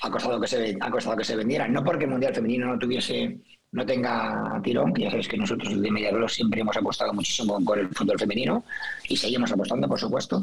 [0.02, 2.80] ha costado que se, ha costado que se vendiera, no porque el Mundial Femenino no
[2.80, 3.40] tuviese
[3.76, 7.78] no tenga tirón, que ya sabéis que nosotros de Mediadoros siempre hemos apostado muchísimo por
[7.78, 8.64] el fútbol femenino
[9.10, 10.42] y seguimos apostando, por supuesto,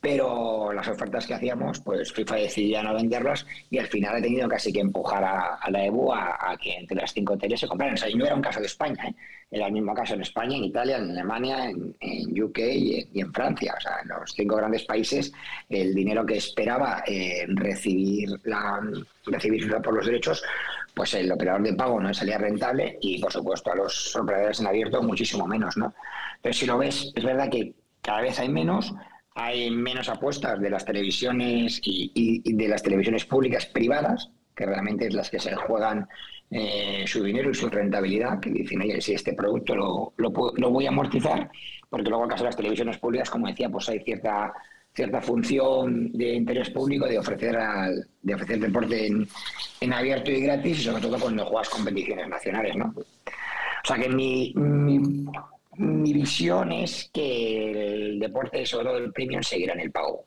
[0.00, 4.48] pero las ofertas que hacíamos, pues FIFA decidía no venderlas y al final he tenido
[4.48, 7.94] casi que empujar a, la EBU a, que entre las cinco hoteles se compraran.
[7.94, 9.14] O sea, y no era un caso de España, ¿eh?
[9.50, 13.74] era el mismo caso en España, en Italia, en Alemania, en, UK y en, Francia.
[13.76, 15.32] O sea, en los cinco grandes países,
[15.68, 18.80] el dinero que esperaba eh, recibir, la,
[19.26, 20.42] recibir por los derechos,
[20.94, 24.66] pues el operador de pago no salía rentable y, por supuesto, a los operadores en
[24.66, 25.92] abierto muchísimo menos, ¿no?
[26.40, 28.94] Pero si lo ves, es verdad que cada vez hay menos,
[29.34, 35.14] hay menos apuestas de las televisiones y, de las televisiones públicas privadas, que realmente es
[35.14, 36.08] las que se juegan
[36.50, 40.86] eh, su dinero y su rentabilidad, que dicen, oye, si este producto lo, lo, voy
[40.86, 41.50] a amortizar,
[41.88, 44.52] porque luego en caso de las televisiones públicas, como decía, pues hay cierta
[44.92, 50.80] cierta función de interés público de ofrecer al, de ofrecer deporte en, abierto y gratis
[50.80, 52.92] y sobre todo cuando juegas competiciones nacionales, ¿no?
[52.96, 54.52] O sea que mi
[55.76, 60.24] mi visión es que el deporte, sobre todo el premium, seguirá en el pago.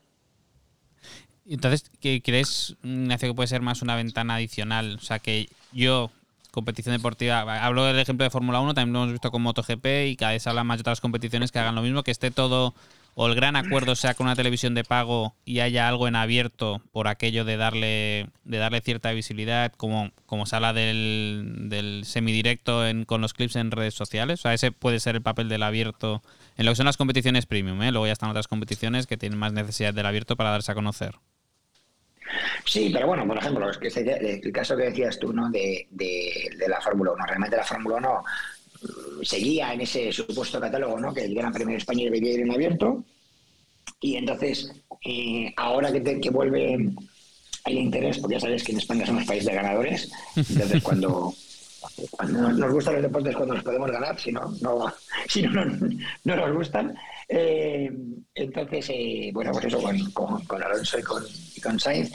[1.46, 4.96] Entonces, ¿qué crees, Ignacio, que puede ser más una ventana adicional?
[4.96, 6.10] O sea, que yo,
[6.50, 10.16] competición deportiva, hablo del ejemplo de Fórmula 1, también lo hemos visto con MotoGP y
[10.16, 12.74] cada vez habla más de otras competiciones que hagan lo mismo, que esté todo
[13.14, 16.82] o el gran acuerdo sea con una televisión de pago y haya algo en abierto
[16.92, 22.86] por aquello de darle, de darle cierta visibilidad, como, como se habla del, del semidirecto
[22.86, 24.40] en, con los clips en redes sociales.
[24.40, 26.22] O sea, ese puede ser el papel del abierto
[26.56, 27.82] en lo que son las competiciones premium.
[27.82, 27.92] ¿eh?
[27.92, 31.14] Luego ya están otras competiciones que tienen más necesidad del abierto para darse a conocer.
[32.64, 35.50] Sí, pero bueno, por ejemplo, que el caso que decías tú, ¿no?
[35.50, 35.86] De,
[36.66, 37.26] la Fórmula 1.
[37.26, 38.24] Realmente la Fórmula 1
[39.22, 41.12] seguía en ese supuesto catálogo, ¿no?
[41.12, 43.04] Que el Gran Premio de España debería ir en abierto.
[44.00, 44.70] Y entonces,
[45.04, 46.74] eh, ahora que, que vuelve
[47.64, 51.34] el interés, porque ya sabes que en España somos país de ganadores, entonces cuando,
[52.10, 54.92] cuando nos gustan los deportes cuando los podemos ganar, si no, no,
[55.28, 55.64] si no,
[56.24, 56.94] no, nos gustan.
[57.28, 57.90] Eh,
[58.34, 59.80] entonces, eh, bueno, pues eso
[60.12, 62.12] con, con, Alonso y con, y con Sainz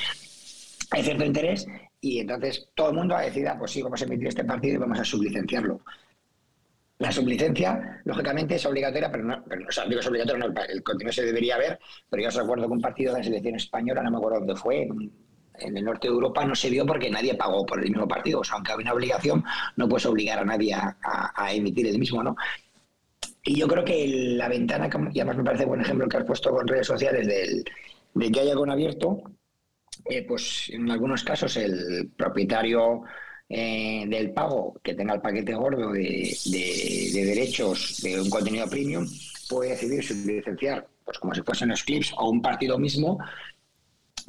[0.92, 1.68] hay cierto interés
[2.02, 4.76] y entonces todo el mundo ha decidido, ah, pues sí, vamos a emitir este partido
[4.76, 5.82] y vamos a sublicenciarlo.
[7.00, 11.14] La sublicencia, lógicamente, es obligatoria, pero no, pero, o sea, es obligatorio, no, el contenido
[11.14, 14.12] se debería ver, pero yo os recuerdo que un partido de la selección española, no
[14.12, 17.66] me acuerdo dónde fue, en, el norte de Europa no se vio porque nadie pagó
[17.66, 18.42] por el mismo partido.
[18.42, 19.44] O sea, aunque había una obligación,
[19.78, 22.36] no puedes obligar a nadie a, emitir el mismo, ¿no?
[23.44, 24.06] Y yo creo que
[24.38, 27.64] la ventana, y además me parece buen ejemplo que has puesto con redes sociales del,
[28.14, 29.22] de que haya con abierto,
[30.06, 33.04] eh, pues en algunos casos el propietario
[33.52, 36.38] eh, del pago que tenga el paquete gordo de,
[37.14, 39.08] derechos de un contenido premium
[39.50, 43.18] puede decidir licenciar, pues como si fuesen los clips o un partido mismo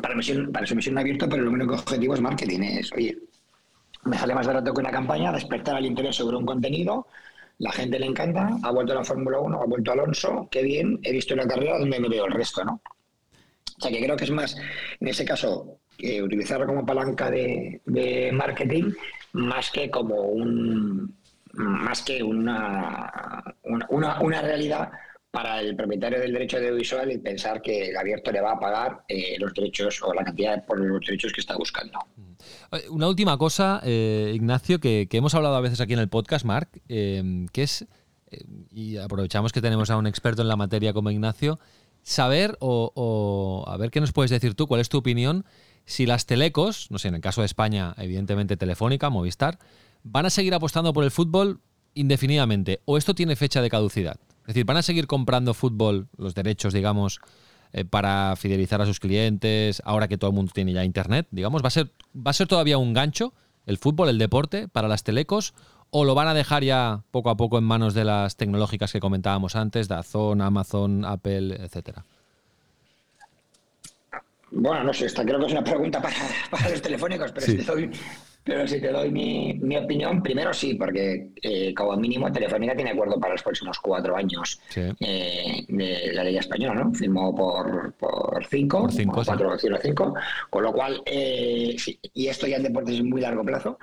[0.01, 2.61] para, emisión, para su emisión abierta, pero el único objetivo es marketing.
[2.63, 3.19] Es, oye,
[4.05, 7.07] me sale más barato que una campaña, despertar el interés sobre un contenido,
[7.59, 10.99] la gente le encanta, ha vuelto a la Fórmula 1, ha vuelto Alonso, qué bien,
[11.03, 12.81] he visto la carrera, donde me veo el resto, ¿no?
[13.77, 14.57] O sea que creo que es más,
[14.99, 15.79] en ese caso,
[16.23, 17.81] utilizarlo como palanca de,
[18.33, 18.93] marketing
[19.33, 21.15] más que como un
[21.53, 24.91] más que una, una, una, realidad
[25.31, 29.03] para el propietario del derecho audiovisual y pensar que el abierto le va a pagar
[29.09, 31.99] eh, los derechos o la cantidad por los derechos que está buscando.
[32.91, 36.69] Una última cosa, eh, Ignacio, que, hemos hablado a veces aquí en el podcast, Mark,
[36.89, 37.87] eh, que es,
[38.31, 41.59] eh, y aprovechamos que tenemos a un experto en la materia como Ignacio,
[42.03, 45.45] saber o, a ver qué nos puedes decir tú, cuál es tu opinión,
[45.87, 49.59] si las telecos, no sé, en el caso de España, evidentemente Telefónica, Movistar,
[50.03, 51.61] van a seguir apostando por el fútbol
[51.95, 54.17] indefinidamente o esto tiene fecha de caducidad.
[54.43, 57.21] Es decir, van a seguir comprando fútbol, los derechos, digamos,
[57.73, 61.63] eh, para fidelizar a sus clientes, ahora que todo el mundo tiene ya internet, digamos,
[61.63, 63.33] va a ser, va a ser todavía un gancho
[63.67, 65.55] el fútbol, el deporte para las telecos
[65.91, 69.01] o lo van a dejar ya poco a poco en manos de las tecnológicas que
[69.01, 72.05] comentábamos antes, Dazón, Amazon, Apple, etcétera?
[74.53, 76.17] Bueno, no sé, esta creo que es una pregunta para,
[76.71, 77.59] los telefónicos, pero si,
[78.43, 83.21] pero si te doy mi, opinión, primero sí, porque eh, como mínimo Telefónica tiene acuerdo
[83.21, 86.93] para los próximos cuatro años eh, de la ley española, ¿no?
[86.93, 90.15] Firmó por, por cinco, por cinco, cuatro, cinco,
[90.49, 91.77] con lo cual, eh,
[92.15, 93.79] y esto ya en deportes es muy largo plazo,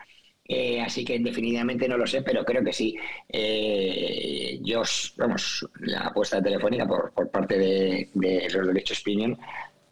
[0.49, 2.95] eh, así que definitivamente no lo sé, pero creo que sí.
[3.27, 4.81] Eh, yo,
[5.17, 8.09] vamos, la apuesta de Telefónica por, por parte de,
[8.53, 9.35] los derechos premium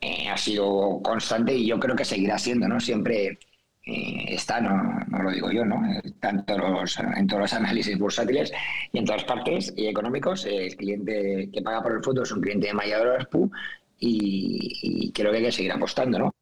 [0.05, 2.79] eh, ha sido constante y yo creo que seguirá siendo, ¿no?
[2.79, 3.39] Siempre
[3.87, 5.81] está, no, no, lo digo yo, ¿no?
[6.19, 8.51] Tanto los, en todos los análisis bursátiles
[8.91, 12.41] y en todas partes y económicos, el cliente que paga por el fútbol es un
[12.41, 13.27] cliente de mayor
[13.99, 16.35] y, creo que hay que seguir apostando, ¿no?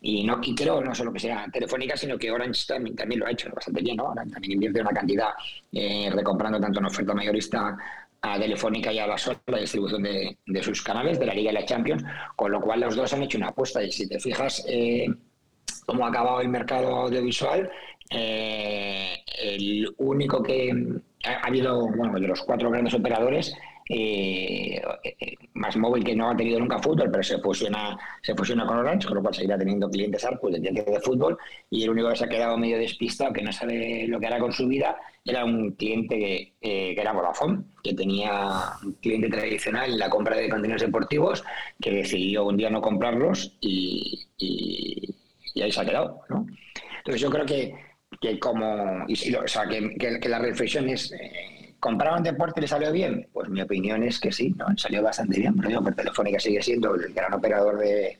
[0.00, 3.26] Y no y creo no solo que sea Telefónica, sino que Orange también, también lo
[3.26, 4.14] ha hecho bastante bien, ¿no?
[4.14, 5.30] también invierte una cantidad
[5.72, 7.76] eh, recomprando tanto en oferta mayorista
[8.38, 12.04] Telefónica y a la distribución de, sus canales, de la Liga y la Champions,
[12.34, 13.82] con lo cual los dos han hecho una apuesta.
[13.82, 15.06] Y si te fijas eh,
[15.86, 17.70] cómo ha acabado el mercado audiovisual,
[18.10, 20.72] eh, el único que
[21.24, 23.54] ha, habido, bueno, de los cuatro grandes operadores,
[23.88, 24.82] eh,
[25.54, 29.06] más móvil que no ha tenido nunca fútbol, pero se fusiona, se fusiona con Orange,
[29.06, 31.38] con lo cual seguirá teniendo clientes Arcus de de fútbol,
[31.70, 34.38] y el único que se ha quedado medio despistado, que no sabe lo que hará
[34.38, 39.92] con su vida, era un cliente que, eh, era Vodafone, que tenía un cliente tradicional
[39.92, 41.44] en la compra de contenidos deportivos,
[41.80, 44.26] que decidió un día no comprarlos y,
[45.62, 46.20] ahí se ha quedado.
[46.28, 46.46] ¿no?
[46.98, 47.74] Entonces yo creo que,
[48.20, 51.12] que como, y, o sea, que, que, la reflexión es...
[51.12, 53.28] Eh, ¿Compraron deporte y le salió bien?
[53.32, 54.66] Pues mi opinión es que sí, ¿no?
[54.76, 58.18] salió bastante bien, pero digo, Telefónica sigue siendo el gran operador de,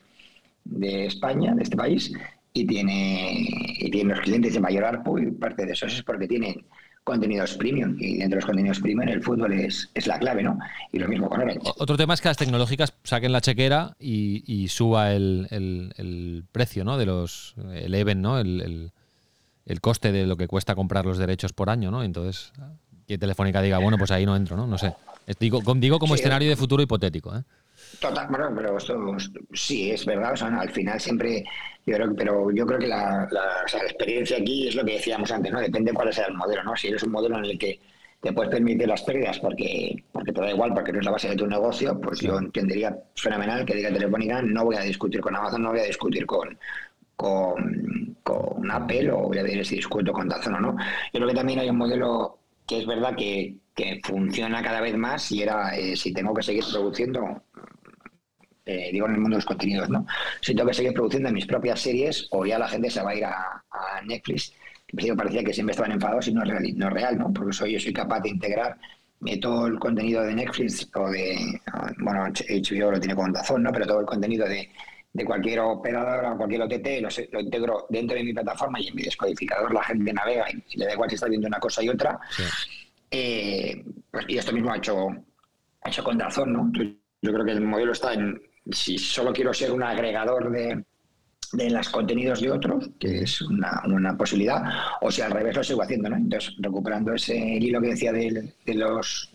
[1.06, 2.12] España, de este país,
[2.52, 3.46] y tiene,
[3.78, 6.64] y tiene los clientes de mayor ARPU y parte de eso es porque tienen
[7.06, 10.58] contenidos premium y dentro de los contenidos premium el fútbol es, es la clave, ¿no?
[10.90, 11.60] Y lo mismo con Orange.
[11.78, 16.98] Otro tema es que las tecnológicas saquen la chequera y, suba el, precio, ¿no?
[16.98, 18.40] De los, el even, ¿no?
[18.40, 18.90] El,
[19.66, 22.02] el, coste de lo que cuesta comprar los derechos por año, ¿no?
[22.02, 22.52] Entonces
[23.06, 24.66] que Telefónica diga, bueno, pues ahí no entro, ¿no?
[24.66, 24.92] No sé.
[25.40, 27.42] Digo, digo como escenario de futuro hipotético, ¿eh?
[28.00, 29.16] Total, bueno, pero esto
[29.52, 31.44] sí es verdad, o sea, al final siempre,
[31.84, 33.28] yo creo, pero yo creo que la,
[33.82, 35.60] experiencia aquí es lo que decíamos antes, ¿no?
[35.60, 36.76] Depende cuál sea el modelo, ¿no?
[36.76, 37.80] Si eres un modelo en el que
[38.20, 41.28] te puedes permitir las pérdidas porque, porque te da igual, porque no es la base
[41.28, 45.36] de tu negocio, pues yo entendería fenomenal que diga Telefónica, no voy a discutir con
[45.36, 46.58] Amazon, no voy a discutir con,
[47.14, 50.76] con, con Apple o voy a ver si discuto con Dazón o no.
[51.12, 53.58] Yo creo que también hay un modelo que es verdad que,
[54.04, 57.42] funciona cada vez más y era eh, si tengo que seguir produciendo,
[58.64, 60.06] eh, digo en el mundo de los contenidos, ¿no?
[60.40, 63.14] Si tengo que seguir produciendo mis propias series o ya la gente se va a
[63.14, 63.62] ir a,
[64.06, 64.54] Netflix,
[64.96, 67.32] que parecía que siempre estaban enfadados y no es real, no.
[67.32, 68.78] Porque soy, yo soy capaz de integrar
[69.26, 71.60] eh, todo el contenido de Netflix o de,
[71.98, 73.72] bueno, HBO lo tiene con Dazón, ¿no?
[73.72, 74.70] Pero todo el contenido de,
[75.16, 76.86] de cualquier operador o cualquier OTT,
[77.32, 80.84] lo, integro dentro de mi plataforma y en mi descodificador la gente navega y, le
[80.84, 82.18] da igual si está viendo una cosa y otra.
[83.10, 86.70] Eh, pues, y esto mismo ha hecho, ha hecho con razón, ¿no?
[86.74, 88.38] Yo creo que el modelo está en,
[88.70, 90.84] si solo quiero ser un agregador de,
[91.52, 94.62] de los contenidos de otros, que es una, una, posibilidad,
[95.00, 96.16] o si al revés lo sigo haciendo, ¿no?
[96.16, 99.30] Entonces, recuperando ese hilo que decía de, de los...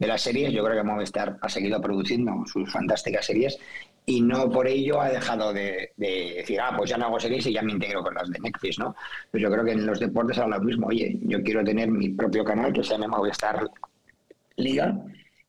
[0.00, 3.58] de las series, yo creo que Movistar ha seguido produciendo sus fantásticas series
[4.06, 7.52] y no por ello ha dejado de, decir, ah, pues ya no hago series y
[7.52, 8.96] ya me integro con las de Netflix, ¿no?
[9.30, 12.08] Pues yo creo que en los deportes ahora lo mismo, oye, yo quiero tener mi
[12.08, 13.68] propio canal que se llama Movistar
[14.56, 14.98] Liga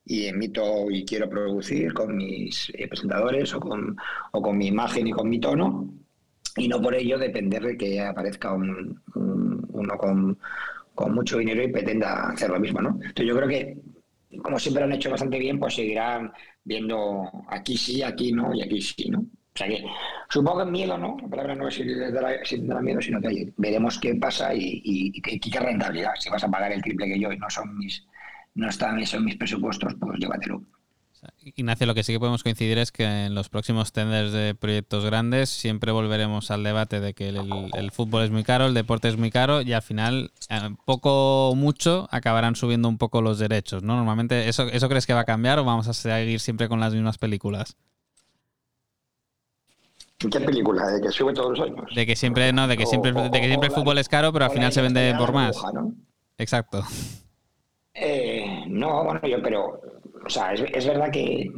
[0.06, 3.96] y emito y quiero producir con mis eh, presentadores o con,
[4.34, 5.94] o con mi imagen y con mi tono
[6.58, 10.38] y no por ello depender de que aparezca un, uno con
[11.14, 12.90] mucho dinero y pretenda hacer lo mismo, ¿no?
[12.90, 13.91] Entonces yo creo que
[14.44, 16.32] como siempre han hecho bastante bien, pues seguirán
[16.64, 19.20] viendo aquí sí, aquí no y aquí sí, ¿no?
[19.20, 19.84] O sea que
[20.30, 21.18] supongo que miedo, ¿no?
[21.22, 25.60] La palabra no es si te da, miedo, sino que veremos qué pasa y, qué
[25.60, 26.14] rentabilidad.
[26.18, 28.06] Si vas a pagar el triple que yo y no son mis,
[28.56, 30.64] no están eso en mis presupuestos, pues llévatelo.
[31.44, 35.06] Ignacio, lo que sí que podemos coincidir es que en los próximos tenders de proyectos
[35.06, 39.18] grandes siempre volveremos al debate de que el, fútbol es muy caro, el deporte es
[39.18, 43.84] muy caro y al final, eh, poco o mucho, acabarán subiendo un poco los derechos,
[43.84, 43.96] ¿no?
[43.96, 46.94] Normalmente, ¿eso, ¿eso crees que va a cambiar o vamos a seguir siempre con las
[46.94, 47.78] mismas películas?
[50.18, 50.88] ¿Qué película?
[50.88, 51.86] ¿De que sube todos los años?
[51.96, 54.46] De que siempre, no, de que siempre, de que siempre el fútbol es caro, pero
[54.46, 55.60] al final se vende por más.
[56.38, 56.84] Exacto.
[57.94, 59.82] Eh, no, bueno, yo pero,
[60.26, 61.52] o sea, es, verdad que,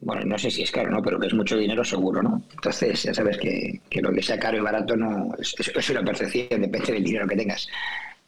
[0.00, 1.02] bueno, no sé si es caro, ¿no?
[1.02, 2.42] Pero que es mucho dinero seguro, ¿no?
[2.52, 6.60] Entonces, ya sabes que, lo que sea caro y barato no es, es una percepción,
[6.60, 7.68] depende del dinero que tengas.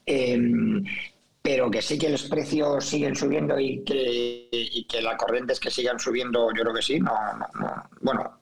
[0.07, 0.85] Em,
[1.43, 5.61] pero que sí que los precios siguen subiendo y que, y que la corriente es
[5.61, 7.01] que sigan subiendo, yo creo que sí.
[7.01, 7.13] No,
[8.01, 8.39] Bueno,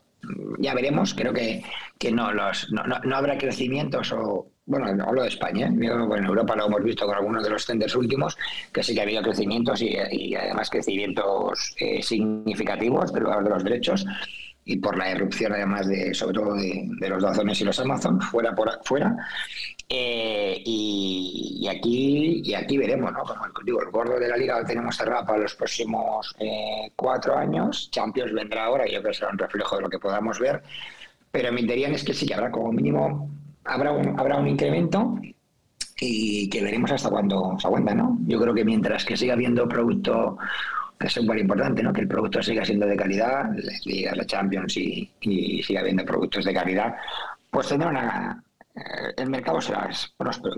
[0.59, 1.15] ya veremos.
[1.15, 1.63] Creo que,
[1.99, 5.71] que no, los, no, no, habrá crecimientos o, bueno, no hablo de España, ¿eh?
[5.71, 8.37] en Europa lo hemos visto con algunos de los tenders últimos,
[8.73, 13.65] que sí que ha habido crecimientos y, además crecimientos eh, significativos de los, de los
[13.65, 14.05] derechos
[14.65, 18.53] y por la erupción además de sobre todo de, los Dazones y los Amazon fuera
[18.55, 19.17] por fuera.
[19.89, 24.67] Eh, y, aquí y aquí veremos no como digo el gordo de la liga lo
[24.67, 26.35] tenemos cerrado para los próximos
[26.97, 27.89] cuatro años.
[27.93, 30.61] Champions vendrá ahora y yo creo que será un reflejo de lo que podamos ver.
[31.31, 33.31] Pero mi teoría es que sí que habrá como mínimo
[33.67, 35.19] habrá un, habrá un incremento
[35.99, 38.19] y que veremos hasta cuándo se aguanta, ¿no?
[38.27, 40.37] Yo creo que mientras que siga habiendo producto,
[40.99, 41.93] que es súper importante, ¿no?
[41.93, 45.11] Que el producto siga siendo de calidad, las ligas, la Champions y,
[45.63, 46.95] siga habiendo productos de calidad,
[47.51, 48.43] pues tendrá una...
[48.75, 50.57] Eh, el mercado será próspero.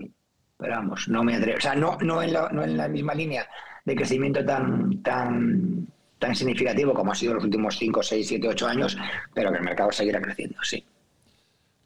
[0.56, 1.58] Pero vamos, no me atrevo.
[1.58, 3.46] O sea, no, no, en la, no en la misma línea
[3.84, 5.86] de crecimiento tan, tan,
[6.18, 8.98] tan significativo como ha sido los últimos 5, 6, 7, 8 años,
[9.32, 10.84] pero que el mercado seguirá creciendo, sí.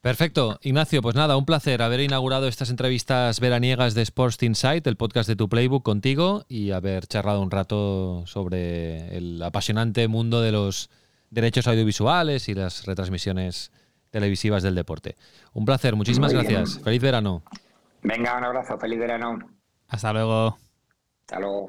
[0.03, 0.59] Perfecto.
[0.63, 5.29] Ignacio, pues nada, un placer haber inaugurado estas entrevistas veraniegas de Sports Insight, el podcast
[5.29, 10.91] de tu Playbook contigo y haber charlado un rato sobre el apasionante mundo de los
[11.31, 13.71] derechos audiovisuales y las retransmisiones
[14.11, 15.15] televisivas del deporte.
[15.53, 16.81] Un placer, muchísimas gracias.
[16.81, 17.45] Feliz verano.
[18.03, 19.39] Venga, un abrazo, feliz verano.
[19.87, 20.59] Hasta luego.
[21.21, 21.69] Hasta luego.